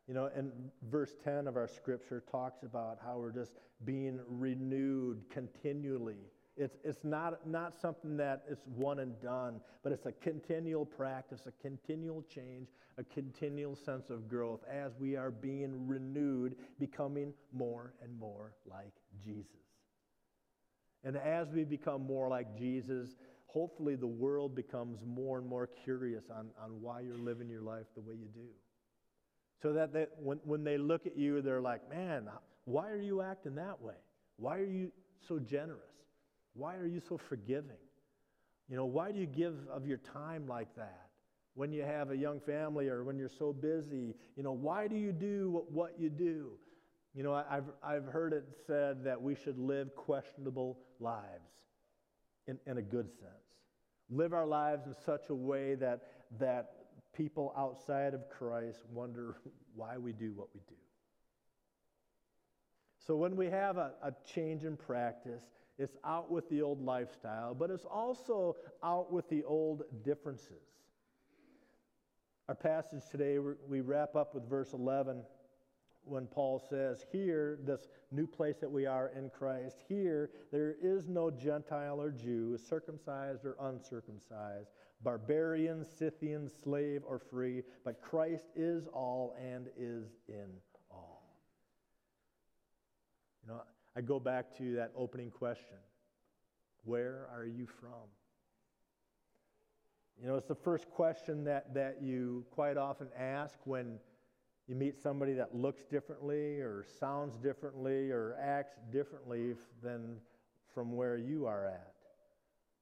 You 0.09 0.15
know, 0.15 0.31
and 0.35 0.51
verse 0.91 1.15
10 1.23 1.47
of 1.47 1.57
our 1.57 1.69
scripture 1.69 2.25
talks 2.31 2.63
about 2.63 2.99
how 3.05 3.19
we're 3.19 3.31
just 3.31 3.53
being 3.85 4.19
renewed 4.27 5.23
continually. 5.31 6.17
It's, 6.57 6.79
it's 6.83 7.05
not, 7.05 7.47
not 7.47 7.79
something 7.79 8.17
that 8.17 8.43
it's 8.51 8.67
one 8.75 8.99
and 8.99 9.21
done, 9.21 9.61
but 9.85 9.93
it's 9.93 10.07
a 10.07 10.13
continual 10.13 10.85
practice, 10.85 11.43
a 11.47 11.53
continual 11.63 12.25
change, 12.35 12.69
a 12.99 13.05
continual 13.05 13.77
sense 13.77 14.11
of 14.11 14.29
growth 14.29 14.61
as 14.71 14.93
we 14.99 15.17
are 15.17 15.31
being 15.31 15.87
renewed, 15.87 16.57
becoming 16.81 17.33
more 17.53 17.95
and 18.03 18.19
more 18.19 18.55
like 18.69 18.93
Jesus. 19.25 19.47
And 21.05 21.17
as 21.17 21.49
we 21.55 21.65
become 21.65 22.05
more 22.05 22.29
like 22.29 22.59
Jesus, 22.59 23.11
hopefully 23.47 23.95
the 23.95 24.07
world 24.07 24.55
becomes 24.57 24.99
more 25.07 25.39
and 25.39 25.47
more 25.49 25.69
curious 25.85 26.25
on, 26.31 26.49
on 26.63 26.83
why 26.83 27.01
you're 27.01 27.17
living 27.19 27.49
your 27.49 27.63
life 27.63 27.87
the 27.95 28.01
way 28.01 28.15
you 28.15 28.29
do. 28.35 28.49
So 29.63 29.73
that 29.75 29.93
they, 29.93 30.07
when, 30.19 30.39
when 30.45 30.65
they 30.65 30.77
look 30.77 31.07
at 31.07 31.17
you, 31.17 31.41
they're 31.41 31.61
like, 31.61 31.89
man, 31.89 32.29
why 32.65 32.91
are 32.91 33.01
you 33.01 33.23
acting 33.23 33.55
that 33.57 33.81
way? 33.81 33.95
Why 34.37 34.59
are 34.59 34.67
you 34.67 34.93
so 35.27 35.39
generous? 35.39 35.81
Why 36.55 36.77
are 36.77 36.87
you 36.87 37.01
so 37.09 37.19
forgiving? 37.29 37.79
You 38.69 38.77
know, 38.77 38.85
why 38.85 39.13
do 39.13 39.19
you 39.19 39.27
give 39.27 39.55
of 39.73 39.87
your 39.87 39.99
time 39.99 40.47
like 40.47 40.75
that? 40.77 41.08
When 41.55 41.73
you 41.73 41.83
have 41.83 42.11
a 42.11 42.17
young 42.17 42.41
family 42.41 42.89
or 42.89 43.05
when 43.05 43.19
you're 43.19 43.29
so 43.29 43.53
busy, 43.53 44.15
you 44.37 44.43
know, 44.43 44.53
why 44.53 44.87
do 44.87 44.97
you 44.97 45.13
do 45.13 45.65
what, 45.71 45.95
you 45.99 46.09
do? 46.09 46.53
You 47.15 47.25
know, 47.25 47.35
I've, 47.35 47.65
I've 47.83 48.05
heard 48.05 48.33
it 48.33 48.45
said 48.67 49.05
that 49.05 49.21
we 49.21 49.35
should 49.35 49.59
live 49.59 49.95
questionable 49.97 50.79
lives 51.01 51.51
in, 52.47 52.59
in 52.67 52.79
a 52.79 52.83
good 52.83 53.11
sense. 53.11 53.33
Live 54.11 54.33
our 54.33 54.47
lives 54.47 54.87
in 54.87 54.95
such 55.05 55.29
a 55.31 55.35
way 55.35 55.75
that, 55.77 56.03
that 56.39 56.71
people 57.13 57.53
outside 57.57 58.15
of 58.15 58.29
Christ 58.31 58.79
wonder 58.93 59.37
why 59.75 59.99
we 59.99 60.13
do 60.13 60.33
what 60.33 60.49
we 60.55 60.61
do. 60.69 60.75
So 63.07 63.17
when 63.17 63.37
we 63.37 63.47
have 63.47 63.79
a, 63.79 63.93
a 64.03 64.13
change 64.35 64.65
in 64.65 64.77
practice, 64.77 65.43
it's 65.79 65.97
out 66.05 66.31
with 66.31 66.49
the 66.51 66.63
old 66.63 66.85
lifestyle, 66.85 67.55
but 67.55 67.71
it's 67.71 67.85
also 67.85 68.57
out 68.83 69.13
with 69.13 69.29
the 69.31 69.45
old 69.45 69.83
differences. 70.05 70.63
Our 72.49 72.55
passage 72.55 73.03
today, 73.11 73.39
we 73.69 73.83
wrap 73.83 74.17
up 74.17 74.35
with 74.35 74.49
verse 74.49 74.73
11 74.73 75.23
when 76.05 76.27
Paul 76.27 76.59
says, 76.59 77.05
Here, 77.13 77.59
this 77.63 77.91
new 78.11 78.27
place 78.27 78.57
that 78.63 78.71
we 78.71 78.87
are 78.87 79.11
in 79.15 79.29
Christ, 79.29 79.83
here 79.87 80.31
there 80.51 80.75
is 80.81 81.09
no 81.09 81.31
Gentile 81.31 82.01
or 82.01 82.11
Jew, 82.11 82.57
circumcised 82.57 83.45
or 83.45 83.55
uncircumcised, 83.61 84.71
barbarian, 85.03 85.85
Scythian, 85.85 86.49
slave 86.49 87.03
or 87.07 87.19
free, 87.19 87.65
but 87.85 88.01
Christ 88.01 88.47
is 88.57 88.87
all 88.95 89.37
and 89.39 89.69
is 89.77 90.07
in 90.27 90.49
all. 90.91 91.23
You 93.43 93.53
know, 93.53 93.63
I 93.95 94.01
go 94.01 94.19
back 94.19 94.57
to 94.57 94.75
that 94.77 94.93
opening 94.97 95.31
question 95.31 95.77
Where 96.85 97.29
are 97.31 97.45
you 97.45 97.67
from? 97.67 98.09
You 100.21 100.27
know, 100.27 100.37
it's 100.37 100.49
the 100.49 100.55
first 100.55 100.91
question 100.91 101.45
that, 101.45 101.73
that 101.75 102.03
you 102.03 102.45
quite 102.51 102.77
often 102.77 103.09
ask 103.17 103.57
when 103.65 103.99
you 104.67 104.75
meet 104.75 105.01
somebody 105.01 105.33
that 105.35 105.55
looks 105.55 105.85
differently 105.85 106.61
or 106.61 106.85
sounds 106.99 107.37
differently 107.37 108.11
or 108.11 108.37
acts 108.41 108.79
differently 108.91 109.55
than 109.83 110.17
from 110.75 110.93
where 110.93 111.17
you 111.17 111.47
are 111.47 111.67
at. 111.67 111.93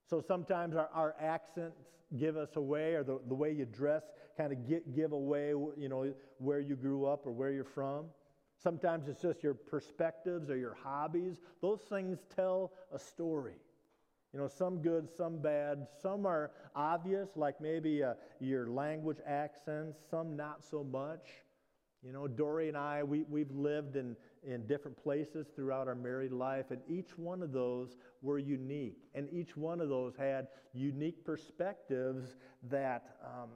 So 0.09 0.21
sometimes 0.21 0.77
our, 0.77 0.89
our 0.95 1.15
accents 1.21 1.83
give 2.19 2.37
us 2.37 2.57
away, 2.57 2.95
or 2.95 3.03
the, 3.03 3.21
the 3.29 3.35
way 3.35 3.53
you 3.53 3.67
dress 3.67 4.05
kind 4.37 4.53
of 4.53 4.95
give 4.95 5.13
away, 5.13 5.49
you 5.49 5.89
know, 5.89 6.15
where 6.39 6.61
you 6.61 6.75
grew 6.77 7.05
up 7.05 7.27
or 7.27 7.33
where 7.33 7.51
you're 7.51 7.65
from. 7.65 8.07
Sometimes 8.63 9.09
it's 9.09 9.21
just 9.21 9.43
your 9.43 9.55
perspectives 9.55 10.49
or 10.49 10.57
your 10.57 10.77
hobbies. 10.83 11.41
Those 11.61 11.81
things 11.89 12.19
tell 12.35 12.73
a 12.93 12.99
story. 12.99 13.57
You 14.37 14.43
know, 14.43 14.49
some 14.49 14.83
good, 14.83 15.09
some 15.17 15.39
bad. 15.39 15.87
Some 16.03 16.27
are 16.27 16.51
obvious, 16.75 17.31
like 17.37 17.59
maybe 17.59 18.03
uh, 18.03 18.13
your 18.39 18.69
language 18.69 19.17
accents, 19.27 19.97
some 20.11 20.37
not 20.37 20.63
so 20.63 20.85
much. 20.85 21.27
You 22.05 22.13
know, 22.13 22.29
Dory 22.29 22.69
and 22.69 22.77
I, 22.77 23.03
we, 23.03 23.23
we've 23.31 23.51
lived 23.51 23.97
in, 23.97 24.15
in 24.47 24.67
different 24.67 25.03
places 25.03 25.47
throughout 25.57 25.89
our 25.89 25.95
married 25.95 26.33
life, 26.33 26.67
and 26.71 26.83
each 26.87 27.17
one 27.17 27.41
of 27.41 27.53
those 27.53 27.97
were 28.21 28.39
unique. 28.39 28.99
And 29.15 29.27
each 29.33 29.57
one 29.57 29.81
of 29.81 29.89
those 29.89 30.13
had 30.19 30.49
unique 30.75 31.25
perspectives 31.25 32.37
that, 32.65 33.17
um, 33.25 33.49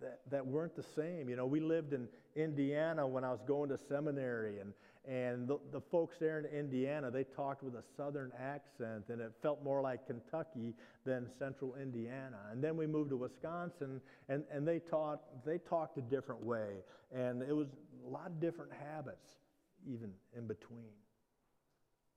that, 0.00 0.20
that 0.30 0.46
weren't 0.46 0.76
the 0.76 0.84
same. 0.94 1.28
You 1.28 1.34
know, 1.34 1.46
we 1.46 1.58
lived 1.58 1.92
in 1.92 2.06
Indiana 2.36 3.04
when 3.04 3.24
I 3.24 3.32
was 3.32 3.42
going 3.44 3.68
to 3.70 3.76
seminary, 3.76 4.60
and, 4.60 4.74
and 5.06 5.46
the, 5.46 5.58
the 5.70 5.80
folks 5.80 6.16
there 6.18 6.38
in 6.38 6.46
Indiana, 6.46 7.10
they 7.10 7.24
talked 7.24 7.62
with 7.62 7.74
a 7.74 7.82
southern 7.96 8.32
accent, 8.40 9.04
and 9.10 9.20
it 9.20 9.32
felt 9.42 9.62
more 9.62 9.82
like 9.82 10.06
Kentucky 10.06 10.74
than 11.04 11.28
central 11.38 11.74
Indiana. 11.74 12.38
And 12.50 12.64
then 12.64 12.76
we 12.76 12.86
moved 12.86 13.10
to 13.10 13.16
Wisconsin, 13.16 14.00
and, 14.30 14.44
and 14.50 14.66
they, 14.66 14.78
taught, 14.78 15.20
they 15.44 15.58
talked 15.58 15.98
a 15.98 16.02
different 16.02 16.42
way. 16.42 16.76
And 17.14 17.42
it 17.42 17.54
was 17.54 17.68
a 18.06 18.08
lot 18.08 18.28
of 18.28 18.40
different 18.40 18.72
habits, 18.72 19.28
even 19.86 20.10
in 20.36 20.46
between. 20.46 20.94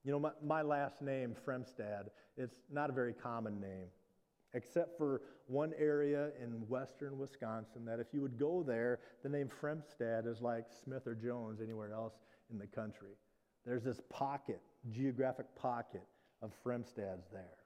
You 0.06 0.14
know, 0.14 0.20
my, 0.20 0.32
my 0.42 0.62
last 0.62 1.02
name, 1.02 1.36
Fremstad, 1.46 2.06
it's 2.38 2.62
not 2.72 2.90
a 2.90 2.94
very 2.94 3.14
common 3.14 3.60
name, 3.60 3.88
except 4.54 4.98
for 4.98 5.22
one 5.48 5.74
area 5.78 6.30
in 6.42 6.52
western 6.70 7.18
Wisconsin 7.18 7.84
that 7.84 8.00
if 8.00 8.08
you 8.14 8.22
would 8.22 8.40
go 8.40 8.64
there, 8.66 9.00
the 9.24 9.30
name 9.30 9.50
Fremstad 9.62 10.26
is 10.26 10.42
like 10.42 10.68
Smith 10.86 11.06
or 11.06 11.16
Jones 11.16 11.60
anywhere 11.62 11.92
else 11.92 12.14
in 12.52 12.58
the 12.58 12.68
country. 12.68 13.12
There's 13.66 13.84
this 13.84 14.02
pocket, 14.10 14.62
geographic 14.90 15.48
pocket 15.56 16.04
of 16.42 16.52
Fremstads 16.66 17.30
there. 17.32 17.58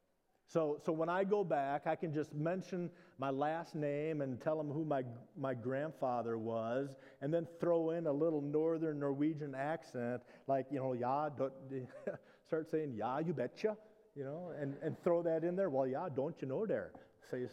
So, 0.47 0.81
so 0.85 0.91
when 0.91 1.07
I 1.07 1.23
go 1.23 1.45
back, 1.45 1.87
I 1.87 1.95
can 1.95 2.13
just 2.13 2.33
mention 2.33 2.89
my 3.17 3.29
last 3.29 3.73
name 3.73 4.19
and 4.19 4.41
tell 4.41 4.57
them 4.57 4.69
who 4.69 4.83
my, 4.83 5.03
my 5.37 5.53
grandfather 5.53 6.37
was, 6.37 6.89
and 7.21 7.33
then 7.33 7.47
throw 7.61 7.91
in 7.91 8.05
a 8.07 8.11
little 8.11 8.41
northern 8.41 8.99
Norwegian 8.99 9.55
accent, 9.55 10.21
like, 10.47 10.65
you 10.69 10.79
know, 10.79 10.91
yeah, 10.91 11.29
start 12.47 12.69
saying, 12.69 12.93
yeah, 12.97 13.19
you 13.19 13.33
betcha, 13.33 13.77
you 14.13 14.25
know, 14.25 14.51
and, 14.59 14.75
and 14.83 15.01
throw 15.03 15.23
that 15.23 15.45
in 15.45 15.55
there. 15.55 15.69
Well, 15.69 15.87
yeah, 15.87 16.09
don't 16.13 16.35
you 16.41 16.49
know 16.49 16.65
there? 16.65 16.91
Say, 17.29 17.45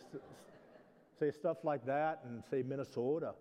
say 1.20 1.30
stuff 1.30 1.58
like 1.62 1.86
that 1.86 2.20
and 2.24 2.42
say 2.50 2.62
Minnesota. 2.62 3.34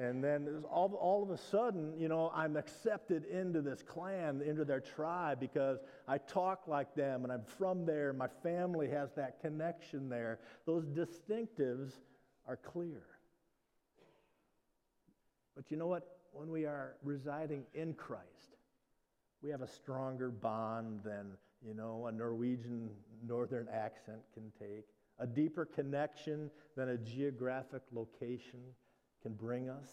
And 0.00 0.24
then 0.24 0.64
all, 0.70 0.94
all 0.98 1.22
of 1.22 1.28
a 1.28 1.36
sudden, 1.36 1.92
you 1.98 2.08
know, 2.08 2.32
I'm 2.34 2.56
accepted 2.56 3.26
into 3.26 3.60
this 3.60 3.82
clan, 3.82 4.40
into 4.40 4.64
their 4.64 4.80
tribe, 4.80 5.38
because 5.38 5.80
I 6.08 6.16
talk 6.16 6.62
like 6.66 6.94
them 6.94 7.22
and 7.24 7.30
I'm 7.30 7.44
from 7.44 7.84
there. 7.84 8.14
My 8.14 8.28
family 8.42 8.88
has 8.88 9.10
that 9.16 9.42
connection 9.42 10.08
there. 10.08 10.38
Those 10.64 10.86
distinctives 10.86 11.92
are 12.48 12.56
clear. 12.56 13.02
But 15.54 15.70
you 15.70 15.76
know 15.76 15.88
what? 15.88 16.16
When 16.32 16.50
we 16.50 16.64
are 16.64 16.94
residing 17.02 17.64
in 17.74 17.92
Christ, 17.92 18.56
we 19.42 19.50
have 19.50 19.60
a 19.60 19.68
stronger 19.68 20.30
bond 20.30 21.00
than, 21.04 21.32
you 21.62 21.74
know, 21.74 22.06
a 22.06 22.12
Norwegian 22.12 22.88
northern 23.26 23.68
accent 23.70 24.20
can 24.32 24.50
take, 24.58 24.86
a 25.18 25.26
deeper 25.26 25.66
connection 25.66 26.50
than 26.74 26.88
a 26.88 26.96
geographic 26.96 27.82
location 27.92 28.60
can 29.22 29.34
bring 29.34 29.68
us. 29.68 29.88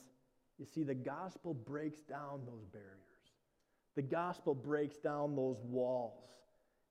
You 0.58 0.66
see, 0.66 0.84
the 0.84 0.96
gospel 0.96 1.54
breaks 1.54 2.00
down 2.02 2.42
those 2.46 2.66
barriers, 2.72 2.96
the 3.96 4.02
gospel 4.02 4.56
breaks 4.56 4.98
down 4.98 5.36
those 5.36 5.58
walls. 5.64 6.24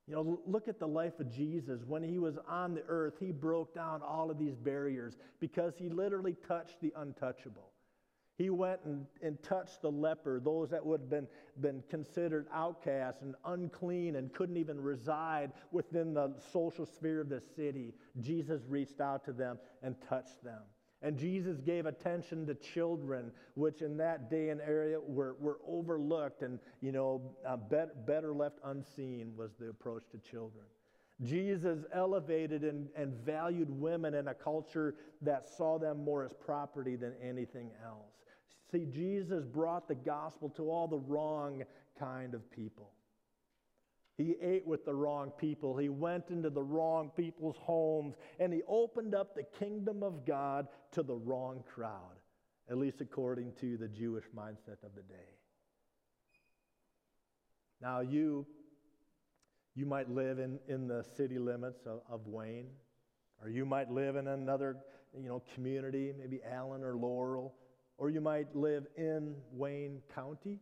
You 0.08 0.14
know, 0.14 0.40
look 0.46 0.68
at 0.68 0.78
the 0.78 0.86
life 0.86 1.18
of 1.18 1.28
Jesus. 1.28 1.82
When 1.84 2.00
he 2.00 2.20
was 2.20 2.38
on 2.48 2.74
the 2.74 2.84
earth, 2.86 3.14
he 3.18 3.32
broke 3.32 3.74
down 3.74 4.02
all 4.02 4.30
of 4.30 4.38
these 4.38 4.54
barriers 4.54 5.16
because 5.40 5.74
he 5.76 5.88
literally 5.88 6.36
touched 6.46 6.80
the 6.80 6.92
untouchable. 6.96 7.72
He 8.38 8.50
went 8.50 8.80
and, 8.84 9.06
and 9.22 9.42
touched 9.42 9.80
the 9.80 9.90
leper, 9.90 10.40
those 10.40 10.68
that 10.70 10.84
would 10.84 11.00
have 11.00 11.10
been, 11.10 11.26
been 11.60 11.82
considered 11.88 12.46
outcasts 12.52 13.22
and 13.22 13.34
unclean 13.46 14.16
and 14.16 14.32
couldn't 14.32 14.58
even 14.58 14.78
reside 14.78 15.52
within 15.72 16.12
the 16.12 16.34
social 16.52 16.84
sphere 16.84 17.22
of 17.22 17.30
the 17.30 17.40
city. 17.56 17.94
Jesus 18.20 18.62
reached 18.68 19.00
out 19.00 19.24
to 19.24 19.32
them 19.32 19.58
and 19.82 19.96
touched 20.08 20.44
them. 20.44 20.60
And 21.06 21.16
Jesus 21.16 21.60
gave 21.60 21.86
attention 21.86 22.46
to 22.48 22.54
children, 22.56 23.30
which 23.54 23.80
in 23.80 23.96
that 23.98 24.28
day 24.28 24.48
and 24.48 24.60
area 24.60 24.98
were, 25.00 25.36
were 25.38 25.60
overlooked 25.64 26.42
and, 26.42 26.58
you 26.80 26.90
know, 26.90 27.22
uh, 27.46 27.56
bet, 27.56 28.04
better 28.08 28.34
left 28.34 28.58
unseen 28.64 29.32
was 29.36 29.52
the 29.60 29.68
approach 29.68 30.02
to 30.10 30.18
children. 30.18 30.64
Jesus 31.22 31.84
elevated 31.94 32.64
and, 32.64 32.88
and 32.96 33.14
valued 33.24 33.70
women 33.70 34.14
in 34.14 34.26
a 34.26 34.34
culture 34.34 34.96
that 35.22 35.48
saw 35.48 35.78
them 35.78 36.02
more 36.02 36.24
as 36.24 36.32
property 36.32 36.96
than 36.96 37.12
anything 37.22 37.70
else. 37.84 38.16
See, 38.72 38.84
Jesus 38.84 39.44
brought 39.44 39.86
the 39.86 39.94
gospel 39.94 40.48
to 40.56 40.68
all 40.72 40.88
the 40.88 40.98
wrong 40.98 41.62
kind 41.96 42.34
of 42.34 42.50
people. 42.50 42.90
He 44.16 44.34
ate 44.40 44.66
with 44.66 44.84
the 44.86 44.94
wrong 44.94 45.30
people. 45.30 45.76
He 45.76 45.90
went 45.90 46.30
into 46.30 46.48
the 46.48 46.62
wrong 46.62 47.10
people's 47.14 47.58
homes 47.58 48.14
and 48.40 48.52
he 48.52 48.62
opened 48.66 49.14
up 49.14 49.34
the 49.34 49.42
kingdom 49.42 50.02
of 50.02 50.24
God 50.24 50.68
to 50.92 51.02
the 51.02 51.14
wrong 51.14 51.62
crowd, 51.74 52.18
at 52.70 52.78
least 52.78 53.02
according 53.02 53.52
to 53.60 53.76
the 53.76 53.88
Jewish 53.88 54.24
mindset 54.34 54.82
of 54.82 54.94
the 54.94 55.02
day. 55.02 55.36
Now, 57.82 58.00
you, 58.00 58.46
you 59.74 59.84
might 59.84 60.08
live 60.08 60.38
in, 60.38 60.58
in 60.66 60.88
the 60.88 61.04
city 61.16 61.38
limits 61.38 61.84
of, 61.84 62.00
of 62.08 62.26
Wayne, 62.26 62.68
or 63.42 63.50
you 63.50 63.66
might 63.66 63.90
live 63.90 64.16
in 64.16 64.28
another 64.28 64.78
you 65.14 65.28
know, 65.28 65.42
community, 65.54 66.14
maybe 66.18 66.40
Allen 66.50 66.82
or 66.82 66.96
Laurel, 66.96 67.54
or 67.98 68.08
you 68.08 68.22
might 68.22 68.56
live 68.56 68.86
in 68.96 69.34
Wayne 69.52 70.00
County 70.14 70.58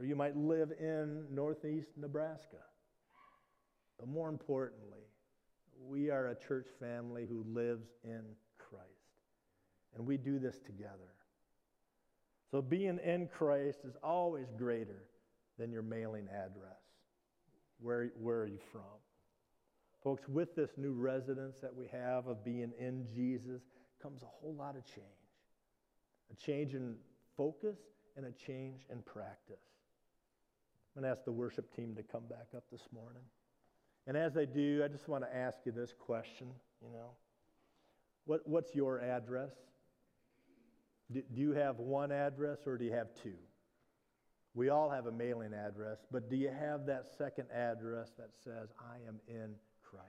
or 0.00 0.06
you 0.06 0.16
might 0.16 0.34
live 0.34 0.72
in 0.80 1.26
northeast 1.30 1.90
Nebraska. 1.98 2.56
But 3.98 4.08
more 4.08 4.30
importantly, 4.30 5.04
we 5.86 6.08
are 6.08 6.28
a 6.28 6.34
church 6.34 6.68
family 6.80 7.26
who 7.28 7.44
lives 7.46 7.86
in 8.02 8.22
Christ. 8.56 8.86
And 9.94 10.06
we 10.06 10.16
do 10.16 10.38
this 10.38 10.58
together. 10.58 11.12
So 12.50 12.62
being 12.62 12.98
in 13.04 13.28
Christ 13.28 13.80
is 13.84 13.94
always 14.02 14.46
greater 14.56 15.04
than 15.58 15.70
your 15.70 15.82
mailing 15.82 16.28
address. 16.28 16.80
Where, 17.78 18.10
where 18.18 18.38
are 18.38 18.46
you 18.46 18.60
from? 18.72 18.82
Folks, 20.02 20.26
with 20.26 20.56
this 20.56 20.70
new 20.78 20.94
residence 20.94 21.56
that 21.60 21.74
we 21.74 21.86
have 21.88 22.26
of 22.26 22.42
being 22.42 22.72
in 22.78 23.06
Jesus 23.14 23.60
comes 24.02 24.22
a 24.22 24.26
whole 24.26 24.54
lot 24.54 24.76
of 24.76 24.84
change 24.86 25.04
a 26.32 26.36
change 26.36 26.74
in 26.74 26.94
focus 27.36 27.76
and 28.16 28.24
a 28.24 28.30
change 28.30 28.86
in 28.88 29.02
practice. 29.02 29.58
I'm 30.96 31.02
going 31.02 31.12
to 31.12 31.16
ask 31.16 31.24
the 31.24 31.32
worship 31.32 31.74
team 31.74 31.94
to 31.96 32.02
come 32.02 32.24
back 32.28 32.48
up 32.56 32.64
this 32.72 32.82
morning. 32.92 33.22
And 34.06 34.16
as 34.16 34.34
they 34.34 34.46
do, 34.46 34.82
I 34.84 34.88
just 34.88 35.08
want 35.08 35.24
to 35.24 35.36
ask 35.36 35.58
you 35.64 35.72
this 35.72 35.94
question, 35.98 36.48
you 36.82 36.90
know. 36.90 37.10
What, 38.26 38.40
what's 38.44 38.74
your 38.74 39.00
address? 39.00 39.52
Do, 41.12 41.22
do 41.32 41.40
you 41.40 41.52
have 41.52 41.78
one 41.78 42.12
address 42.12 42.58
or 42.66 42.76
do 42.76 42.84
you 42.84 42.92
have 42.92 43.08
two? 43.22 43.34
We 44.54 44.68
all 44.68 44.90
have 44.90 45.06
a 45.06 45.12
mailing 45.12 45.54
address, 45.54 45.98
but 46.10 46.28
do 46.28 46.36
you 46.36 46.48
have 46.50 46.86
that 46.86 47.06
second 47.16 47.46
address 47.54 48.10
that 48.18 48.30
says, 48.42 48.70
I 48.80 48.96
am 49.06 49.20
in 49.28 49.54
Christ? 49.82 50.04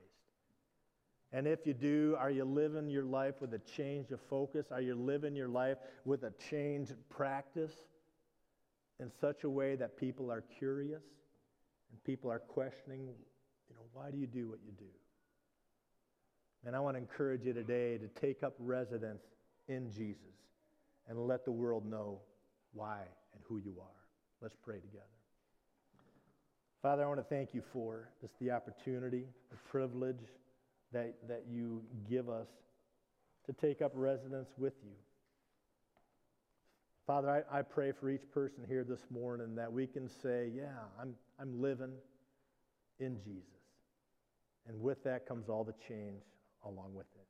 And 1.32 1.48
if 1.48 1.66
you 1.66 1.74
do, 1.74 2.16
are 2.20 2.32
you 2.32 2.44
living 2.44 2.90
your 2.90 3.06
life 3.06 3.36
with 3.40 3.54
a 3.54 3.60
change 3.60 4.12
of 4.12 4.20
focus? 4.30 4.68
Are 4.72 4.82
you 4.82 4.96
living 4.96 5.36
your 5.36 5.48
life 5.48 5.78
with 6.06 6.24
a 6.24 6.34
change 6.50 6.90
practice? 7.10 7.72
In 9.02 9.12
such 9.20 9.44
a 9.44 9.50
way 9.50 9.76
that 9.76 9.98
people 9.98 10.32
are 10.32 10.44
curious 10.60 11.02
and 11.92 12.04
people 12.04 12.32
are 12.32 12.40
questioning, 12.40 13.08
you 13.70 13.76
know, 13.76 13.82
why 13.94 14.12
do 14.12 14.18
you 14.18 14.28
do 14.28 14.48
what 14.48 14.60
you 14.64 14.72
do? 14.78 14.86
And 16.66 16.76
I 16.76 16.80
want 16.80 16.96
to 16.96 17.02
encourage 17.02 17.44
you 17.44 17.54
today 17.54 17.98
to 17.98 18.08
take 18.08 18.44
up 18.44 18.54
residence 18.60 19.24
in 19.68 19.92
Jesus 19.92 20.36
and 21.10 21.28
let 21.28 21.44
the 21.44 21.52
world 21.52 21.86
know 21.86 22.20
why 22.74 23.00
and 23.34 23.42
who 23.48 23.58
you 23.58 23.76
are. 23.82 23.88
Let's 24.42 24.56
pray 24.64 24.80
together. 24.80 25.06
Father, 26.82 27.04
I 27.04 27.08
want 27.08 27.20
to 27.20 27.36
thank 27.36 27.54
you 27.54 27.64
for 27.74 28.10
just 28.22 28.34
the 28.40 28.52
opportunity, 28.52 29.26
the 29.50 29.58
privilege 29.70 30.22
that, 30.94 31.16
that 31.28 31.46
you 31.50 31.82
give 32.10 32.30
us 32.30 32.48
to 33.46 33.54
take 33.54 33.82
up 33.82 33.92
residence 33.96 34.50
with 34.58 34.74
you. 34.84 34.94
Father, 37.12 37.44
I, 37.52 37.60
I 37.60 37.62
pray 37.62 37.92
for 37.92 38.10
each 38.10 38.32
person 38.34 38.64
here 38.66 38.86
this 38.86 39.02
morning 39.10 39.54
that 39.56 39.70
we 39.70 39.86
can 39.86 40.08
say, 40.08 40.50
yeah, 40.56 40.78
I'm, 40.98 41.14
I'm 41.42 41.62
living 41.62 41.92
in 43.02 43.18
Jesus. 43.18 43.66
And 44.66 44.80
with 44.80 45.04
that 45.04 45.26
comes 45.26 45.50
all 45.50 45.66
the 45.66 45.74
change 45.90 46.24
along 46.64 46.94
with 46.94 47.08
it. 47.16 47.28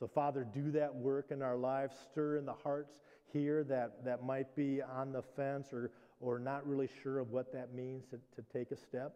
So, 0.00 0.08
Father, 0.08 0.44
do 0.52 0.72
that 0.72 0.92
work 0.92 1.26
in 1.30 1.42
our 1.42 1.56
lives. 1.56 1.94
Stir 2.10 2.38
in 2.38 2.44
the 2.44 2.54
hearts 2.54 2.94
here 3.32 3.62
that, 3.62 4.04
that 4.04 4.24
might 4.24 4.56
be 4.56 4.82
on 4.82 5.12
the 5.12 5.22
fence 5.36 5.72
or, 5.72 5.92
or 6.18 6.40
not 6.40 6.66
really 6.66 6.88
sure 7.04 7.20
of 7.20 7.30
what 7.30 7.52
that 7.52 7.72
means 7.72 8.02
to, 8.06 8.16
to 8.34 8.42
take 8.52 8.72
a 8.72 8.76
step. 8.76 9.14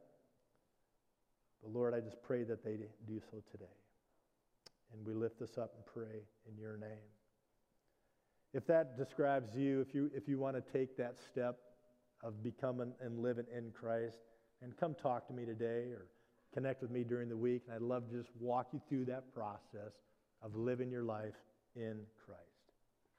But, 1.61 1.73
Lord, 1.73 1.93
I 1.93 1.99
just 1.99 2.23
pray 2.23 2.45
that 2.45 2.65
they 2.65 2.77
do 3.09 3.21
so 3.33 3.39
today. 3.51 3.65
And 4.93 5.05
we 5.05 5.13
lift 5.13 5.41
this 5.41 5.59
up 5.59 5.73
and 5.75 5.85
pray 5.85 6.21
in 6.49 6.57
your 6.57 6.77
name. 6.77 7.16
If 8.57 8.67
that 8.69 8.97
describes 8.97 9.55
you, 9.55 9.83
if 9.83 9.95
you, 9.95 10.11
if 10.15 10.27
you 10.27 10.39
want 10.39 10.57
to 10.57 10.63
take 10.73 10.97
that 10.97 11.17
step 11.31 11.59
of 12.25 12.43
becoming 12.43 12.95
and 13.03 13.19
living 13.19 13.45
in 13.55 13.71
Christ, 13.71 14.17
and 14.63 14.75
come 14.79 14.95
talk 14.95 15.27
to 15.27 15.35
me 15.35 15.45
today 15.45 15.91
or 15.93 16.07
connect 16.55 16.81
with 16.81 16.91
me 16.91 17.05
during 17.05 17.29
the 17.29 17.37
week, 17.37 17.65
and 17.67 17.75
I'd 17.77 17.83
love 17.83 18.09
to 18.09 18.17
just 18.17 18.31
walk 18.41 18.69
you 18.73 18.81
through 18.89 19.05
that 19.13 19.35
process 19.35 19.93
of 20.41 20.57
living 20.57 20.91
your 20.91 21.03
life 21.03 21.35
in 21.75 21.99
Christ. 22.25 22.56